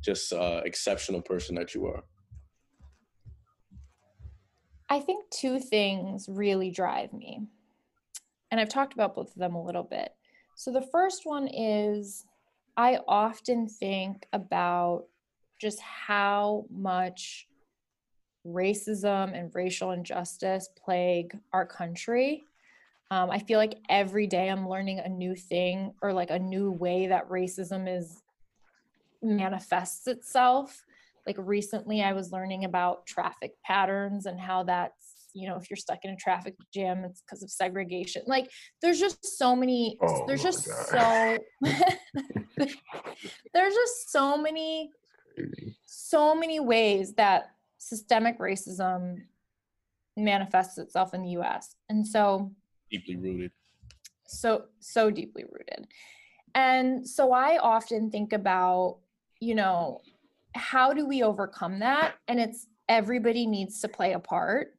just 0.00 0.32
uh, 0.32 0.62
exceptional 0.64 1.22
person 1.22 1.54
that 1.56 1.74
you 1.74 1.86
are? 1.86 2.02
I 4.88 5.00
think 5.00 5.24
two 5.30 5.58
things 5.58 6.28
really 6.28 6.70
drive 6.70 7.12
me. 7.12 7.46
And 8.50 8.60
I've 8.60 8.68
talked 8.68 8.92
about 8.92 9.14
both 9.14 9.28
of 9.28 9.36
them 9.36 9.54
a 9.54 9.64
little 9.64 9.84
bit. 9.84 10.10
So 10.54 10.70
the 10.70 10.86
first 10.92 11.22
one 11.24 11.48
is 11.48 12.26
I 12.76 12.98
often 13.08 13.68
think 13.68 14.26
about 14.32 15.04
just 15.62 15.80
how 15.80 16.66
much 16.68 17.46
racism 18.44 19.38
and 19.38 19.54
racial 19.54 19.92
injustice 19.92 20.68
plague 20.76 21.38
our 21.52 21.64
country. 21.64 22.42
Um, 23.12 23.30
I 23.30 23.38
feel 23.38 23.58
like 23.58 23.78
every 23.88 24.26
day 24.26 24.48
I'm 24.48 24.68
learning 24.68 24.98
a 24.98 25.08
new 25.08 25.36
thing 25.36 25.94
or 26.02 26.12
like 26.12 26.30
a 26.30 26.38
new 26.38 26.72
way 26.72 27.06
that 27.06 27.28
racism 27.28 27.88
is 27.88 28.20
manifests 29.22 30.08
itself 30.08 30.84
like 31.28 31.36
recently 31.38 32.02
i 32.02 32.12
was 32.12 32.32
learning 32.32 32.64
about 32.64 33.06
traffic 33.06 33.52
patterns 33.64 34.26
and 34.26 34.40
how 34.40 34.64
that's 34.64 35.28
you 35.32 35.48
know 35.48 35.56
if 35.56 35.70
you're 35.70 35.76
stuck 35.76 36.00
in 36.02 36.10
a 36.10 36.16
traffic 36.16 36.54
jam 36.74 37.04
it's 37.04 37.22
because 37.22 37.42
of 37.42 37.50
segregation 37.50 38.22
like 38.26 38.50
there's 38.80 38.98
just 38.98 39.24
so 39.38 39.54
many 39.54 39.96
oh 40.02 40.24
there's 40.26 40.42
just 40.42 40.68
God. 40.90 41.38
so 41.62 41.74
there's 43.54 43.74
just 43.74 44.10
so 44.10 44.36
many 44.36 44.90
so 45.86 46.34
many 46.34 46.60
ways 46.60 47.14
that 47.14 47.52
systemic 47.78 48.38
racism 48.38 49.22
manifests 50.16 50.78
itself 50.78 51.14
in 51.14 51.22
the 51.22 51.30
US 51.30 51.74
and 51.88 52.06
so 52.06 52.52
deeply 52.90 53.16
rooted 53.16 53.50
so 54.26 54.64
so 54.80 55.10
deeply 55.10 55.44
rooted 55.50 55.86
and 56.54 57.08
so 57.08 57.32
i 57.32 57.58
often 57.58 58.10
think 58.10 58.32
about 58.32 58.98
you 59.40 59.54
know 59.54 60.02
how 60.54 60.92
do 60.92 61.06
we 61.06 61.22
overcome 61.22 61.80
that? 61.80 62.14
And 62.28 62.38
it's 62.40 62.66
everybody 62.88 63.46
needs 63.46 63.80
to 63.80 63.88
play 63.88 64.12
a 64.12 64.18
part, 64.18 64.74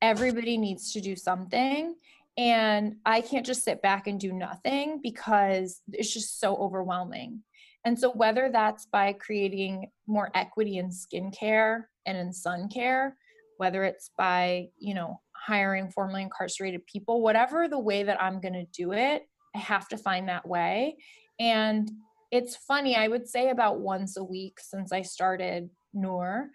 everybody 0.00 0.56
needs 0.56 0.92
to 0.92 1.00
do 1.00 1.16
something. 1.16 1.94
And 2.36 2.96
I 3.04 3.20
can't 3.20 3.44
just 3.44 3.64
sit 3.64 3.82
back 3.82 4.06
and 4.06 4.20
do 4.20 4.32
nothing 4.32 5.00
because 5.02 5.80
it's 5.92 6.12
just 6.12 6.38
so 6.38 6.54
overwhelming. 6.56 7.42
And 7.84 7.98
so, 7.98 8.10
whether 8.12 8.50
that's 8.52 8.86
by 8.86 9.12
creating 9.14 9.90
more 10.06 10.30
equity 10.34 10.78
in 10.78 10.90
skincare 10.90 11.84
and 12.06 12.16
in 12.16 12.32
sun 12.32 12.68
care, 12.68 13.16
whether 13.56 13.84
it's 13.84 14.10
by, 14.16 14.68
you 14.78 14.94
know, 14.94 15.20
hiring 15.32 15.90
formerly 15.90 16.22
incarcerated 16.22 16.86
people, 16.86 17.22
whatever 17.22 17.68
the 17.68 17.78
way 17.78 18.02
that 18.02 18.22
I'm 18.22 18.40
going 18.40 18.54
to 18.54 18.66
do 18.66 18.92
it, 18.92 19.22
I 19.54 19.58
have 19.58 19.88
to 19.88 19.96
find 19.96 20.28
that 20.28 20.46
way. 20.46 20.96
And 21.38 21.90
it's 22.30 22.56
funny, 22.56 22.96
I 22.96 23.08
would 23.08 23.28
say 23.28 23.50
about 23.50 23.80
once 23.80 24.16
a 24.16 24.24
week 24.24 24.58
since 24.60 24.92
I 24.92 25.02
started 25.02 25.70
Noor, 25.94 26.50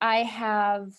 I 0.00 0.18
have 0.18 0.92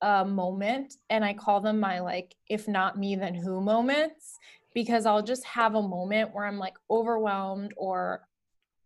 a 0.00 0.24
moment 0.24 0.94
and 1.10 1.24
I 1.24 1.34
call 1.34 1.60
them 1.60 1.78
my 1.78 2.00
like, 2.00 2.34
if 2.48 2.66
not 2.66 2.98
me, 2.98 3.16
then 3.16 3.34
who 3.34 3.60
moments, 3.60 4.38
because 4.74 5.06
I'll 5.06 5.22
just 5.22 5.44
have 5.44 5.74
a 5.74 5.82
moment 5.82 6.34
where 6.34 6.46
I'm 6.46 6.58
like 6.58 6.74
overwhelmed 6.90 7.74
or, 7.76 8.26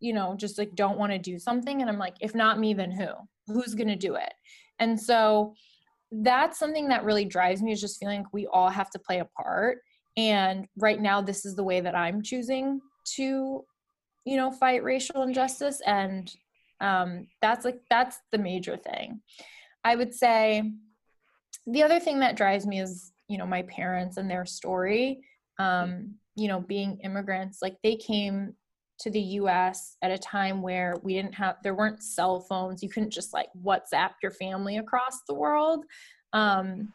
you 0.01 0.13
know, 0.13 0.35
just 0.37 0.59
like 0.59 0.75
don't 0.75 0.99
want 0.99 1.13
to 1.13 1.19
do 1.19 1.39
something. 1.39 1.81
And 1.81 1.91
I'm 1.91 1.99
like, 1.99 2.15
if 2.21 2.35
not 2.35 2.59
me, 2.59 2.75
then 2.75 2.91
who? 2.91 3.09
Who's 3.47 3.75
going 3.75 3.89
to 3.89 3.97
do 3.97 4.15
it? 4.15 4.33
And 4.79 5.01
so 5.01 5.55
that's 6.11 6.59
something 6.59 6.89
that 6.89 7.05
really 7.05 7.25
drives 7.25 7.63
me 7.63 7.73
is 7.73 7.81
just 7.81 7.99
feeling 7.99 8.23
like 8.23 8.33
we 8.33 8.47
all 8.47 8.71
have 8.71 8.91
to 8.91 8.99
play 8.99 9.19
a 9.19 9.29
part. 9.43 9.79
And 10.17 10.67
right 10.77 11.01
now, 11.01 11.21
this 11.21 11.45
is 11.45 11.57
the 11.57 11.65
way 11.65 11.81
that 11.81 11.97
I'm 11.97 12.23
choosing 12.23 12.81
to 13.17 13.65
you 14.25 14.37
know 14.37 14.51
fight 14.51 14.83
racial 14.83 15.23
injustice 15.23 15.81
and 15.87 16.35
um, 16.81 17.27
that's 17.41 17.65
like 17.65 17.81
that's 17.91 18.19
the 18.33 18.39
major 18.39 18.77
thing 18.77 19.21
i 19.85 19.95
would 19.95 20.15
say 20.15 20.63
the 21.67 21.83
other 21.83 22.01
thing 22.01 22.21
that 22.21 22.37
drives 22.37 22.67
me 22.67 22.81
is 22.81 23.13
you 23.29 23.39
know 23.39 23.47
my 23.47 23.63
parents 23.63 24.17
and 24.17 24.31
their 24.31 24.45
story 24.45 25.21
um, 25.59 26.15
you 26.37 26.49
know 26.49 26.61
being 26.61 26.99
immigrants 27.05 27.59
like 27.63 27.77
they 27.83 27.97
came 27.97 28.55
to 28.99 29.11
the 29.11 29.21
US 29.21 29.97
at 30.03 30.11
a 30.11 30.19
time 30.19 30.63
where 30.63 30.95
we 31.03 31.15
didn't 31.15 31.35
have 31.35 31.57
there 31.63 31.75
weren't 31.75 32.03
cell 32.03 32.41
phones. 32.41 32.83
You 32.83 32.89
couldn't 32.89 33.11
just 33.11 33.33
like 33.33 33.49
whatsapp 33.61 34.11
your 34.23 34.31
family 34.31 34.77
across 34.77 35.21
the 35.27 35.35
world. 35.35 35.85
Um, 36.33 36.93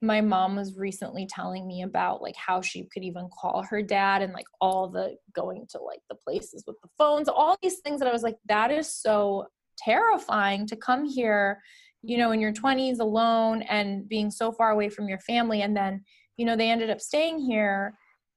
my 0.00 0.20
mom 0.20 0.56
was 0.56 0.76
recently 0.76 1.26
telling 1.26 1.66
me 1.66 1.82
about 1.82 2.22
like 2.22 2.36
how 2.36 2.60
she 2.60 2.86
could 2.92 3.04
even 3.04 3.28
call 3.28 3.62
her 3.62 3.82
dad 3.82 4.22
and 4.22 4.32
like 4.32 4.46
all 4.60 4.88
the 4.88 5.16
going 5.34 5.66
to 5.70 5.78
like 5.78 6.00
the 6.10 6.16
places 6.16 6.64
with 6.66 6.76
the 6.82 6.88
phones 6.98 7.26
all 7.26 7.56
these 7.62 7.78
things 7.78 8.00
that 8.00 8.08
i 8.08 8.12
was 8.12 8.22
like 8.22 8.36
that 8.46 8.70
is 8.70 8.92
so 8.92 9.46
terrifying 9.78 10.66
to 10.66 10.76
come 10.76 11.06
here 11.06 11.58
you 12.04 12.18
know 12.18 12.32
in 12.32 12.40
your 12.40 12.52
20s 12.52 13.00
alone 13.00 13.62
and 13.62 14.08
being 14.08 14.30
so 14.30 14.52
far 14.52 14.70
away 14.70 14.88
from 14.88 15.08
your 15.08 15.18
family. 15.20 15.62
And 15.62 15.76
then 15.76 16.04
you 16.36 16.44
know 16.44 16.56
they 16.56 16.70
ended 16.70 16.90
up 16.90 17.00
staying 17.00 17.38
here 17.38 17.94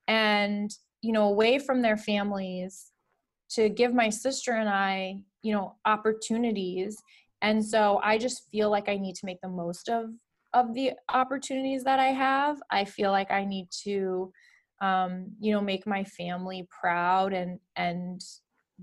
and 0.07 0.71
you 1.01 1.12
know 1.12 1.27
away 1.29 1.60
from 1.60 1.81
their 1.81 1.97
families 1.97 2.91
to 3.49 3.69
give 3.69 3.93
my 3.93 4.10
sister 4.10 4.53
and 4.53 4.69
i 4.69 5.15
you 5.41 5.53
know 5.53 5.75
opportunities 5.86 6.97
and 7.41 7.63
so 7.63 7.99
i 8.03 8.17
just 8.17 8.43
feel 8.51 8.69
like 8.69 8.89
i 8.89 8.97
need 8.97 9.15
to 9.15 9.25
make 9.25 9.39
the 9.41 9.49
most 9.49 9.89
of 9.89 10.10
of 10.53 10.73
the 10.73 10.91
opportunities 11.10 11.83
that 11.83 11.99
I 11.99 12.07
have. 12.07 12.57
I 12.71 12.86
feel 12.86 13.12
like 13.12 13.31
I 13.31 13.45
need 13.45 13.67
to, 13.83 14.31
um, 14.81 15.31
you 15.39 15.51
know, 15.51 15.62
make 15.62 15.86
my 15.86 16.03
family 16.03 16.67
proud 16.81 17.33
and 17.33 17.60
and 17.75 18.21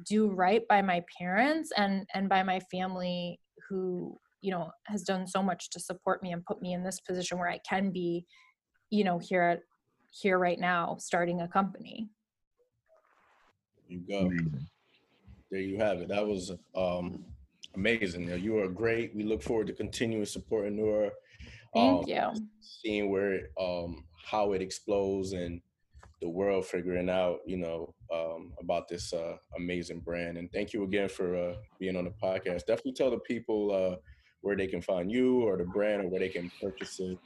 do 0.06 0.28
right 0.30 0.66
by 0.68 0.82
my 0.82 1.02
parents 1.18 1.70
and 1.76 2.06
and 2.14 2.28
by 2.28 2.42
my 2.42 2.60
family 2.60 3.38
who 3.68 4.16
you 4.40 4.50
know 4.50 4.70
has 4.86 5.02
done 5.02 5.26
so 5.26 5.42
much 5.42 5.70
to 5.70 5.80
support 5.80 6.22
me 6.22 6.32
and 6.32 6.44
put 6.44 6.60
me 6.60 6.72
in 6.72 6.82
this 6.82 7.00
position 7.00 7.38
where 7.38 7.48
I 7.48 7.58
can 7.68 7.90
be, 7.90 8.24
you 8.94 9.04
know, 9.04 9.18
here 9.18 9.42
at 9.42 9.62
here 10.10 10.38
right 10.38 10.60
now 10.60 10.96
starting 11.00 11.40
a 11.40 11.48
company. 11.48 12.08
You 13.88 14.00
go. 14.08 14.30
There 15.50 15.60
you 15.60 15.78
have 15.78 15.98
it. 15.98 16.08
That 16.08 16.26
was 16.26 16.52
um 16.74 17.24
amazing. 17.74 18.28
You 18.40 18.58
are 18.58 18.68
great. 18.68 19.14
We 19.14 19.24
look 19.24 19.42
forward 19.42 19.66
to 19.66 19.72
continuing 19.72 20.24
supporting 20.24 20.76
Noor 20.76 21.10
Thank 21.74 22.02
um, 22.02 22.04
you. 22.06 22.48
Seeing 22.60 23.10
where 23.10 23.48
um, 23.60 24.04
how 24.24 24.52
it 24.52 24.62
explodes 24.62 25.32
and 25.32 25.60
the 26.22 26.28
world 26.28 26.64
figuring 26.64 27.10
out, 27.10 27.40
you 27.44 27.56
know, 27.56 27.92
um, 28.14 28.52
about 28.60 28.88
this 28.88 29.12
uh, 29.12 29.36
amazing 29.56 30.00
brand. 30.00 30.38
And 30.38 30.50
thank 30.52 30.72
you 30.72 30.84
again 30.84 31.08
for 31.08 31.36
uh, 31.36 31.54
being 31.80 31.96
on 31.96 32.04
the 32.04 32.12
podcast. 32.22 32.66
Definitely 32.66 32.92
tell 32.92 33.10
the 33.10 33.18
people 33.18 33.72
uh, 33.72 33.96
where 34.44 34.56
they 34.56 34.66
can 34.66 34.82
find 34.82 35.10
you 35.10 35.40
or 35.40 35.56
the 35.56 35.64
brand 35.64 36.02
or 36.02 36.08
where 36.08 36.20
they 36.20 36.28
can 36.28 36.50
purchase 36.60 37.00
it. 37.00 37.18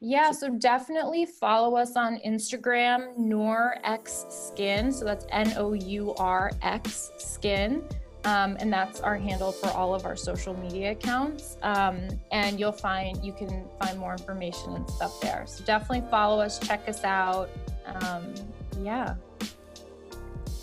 Yeah, 0.00 0.30
so 0.30 0.50
definitely 0.50 1.24
follow 1.24 1.76
us 1.76 1.96
on 1.96 2.20
Instagram, 2.24 3.16
Nour 3.16 3.76
X 3.82 4.26
Skin. 4.28 4.92
So 4.92 5.04
that's 5.06 5.24
N 5.30 5.54
O 5.56 5.72
U 5.72 6.14
R 6.18 6.52
X 6.62 7.10
Skin. 7.18 7.82
Um, 8.24 8.56
and 8.60 8.72
that's 8.72 9.00
our 9.00 9.16
handle 9.16 9.52
for 9.52 9.68
all 9.68 9.94
of 9.94 10.04
our 10.04 10.16
social 10.16 10.54
media 10.54 10.90
accounts. 10.90 11.56
Um, 11.62 12.08
and 12.30 12.60
you'll 12.60 12.72
find 12.72 13.24
you 13.24 13.32
can 13.32 13.64
find 13.80 13.98
more 13.98 14.12
information 14.12 14.74
and 14.74 14.88
stuff 14.90 15.18
there. 15.20 15.44
So 15.46 15.64
definitely 15.64 16.08
follow 16.10 16.40
us, 16.40 16.58
check 16.58 16.86
us 16.88 17.04
out. 17.04 17.48
Um, 17.86 18.34
yeah. 18.82 19.14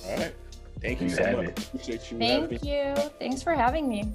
All 0.05 0.17
right. 0.17 0.33
Thank 0.81 0.99
you, 0.99 1.07
you 1.07 1.13
so 1.15 1.37
much. 1.37 1.67
Appreciate 1.67 2.11
you. 2.11 2.17
Thank 2.19 2.63
you. 2.63 2.93
Thanks 3.17 3.41
for 3.41 3.53
having 3.53 3.87
me. 3.87 4.11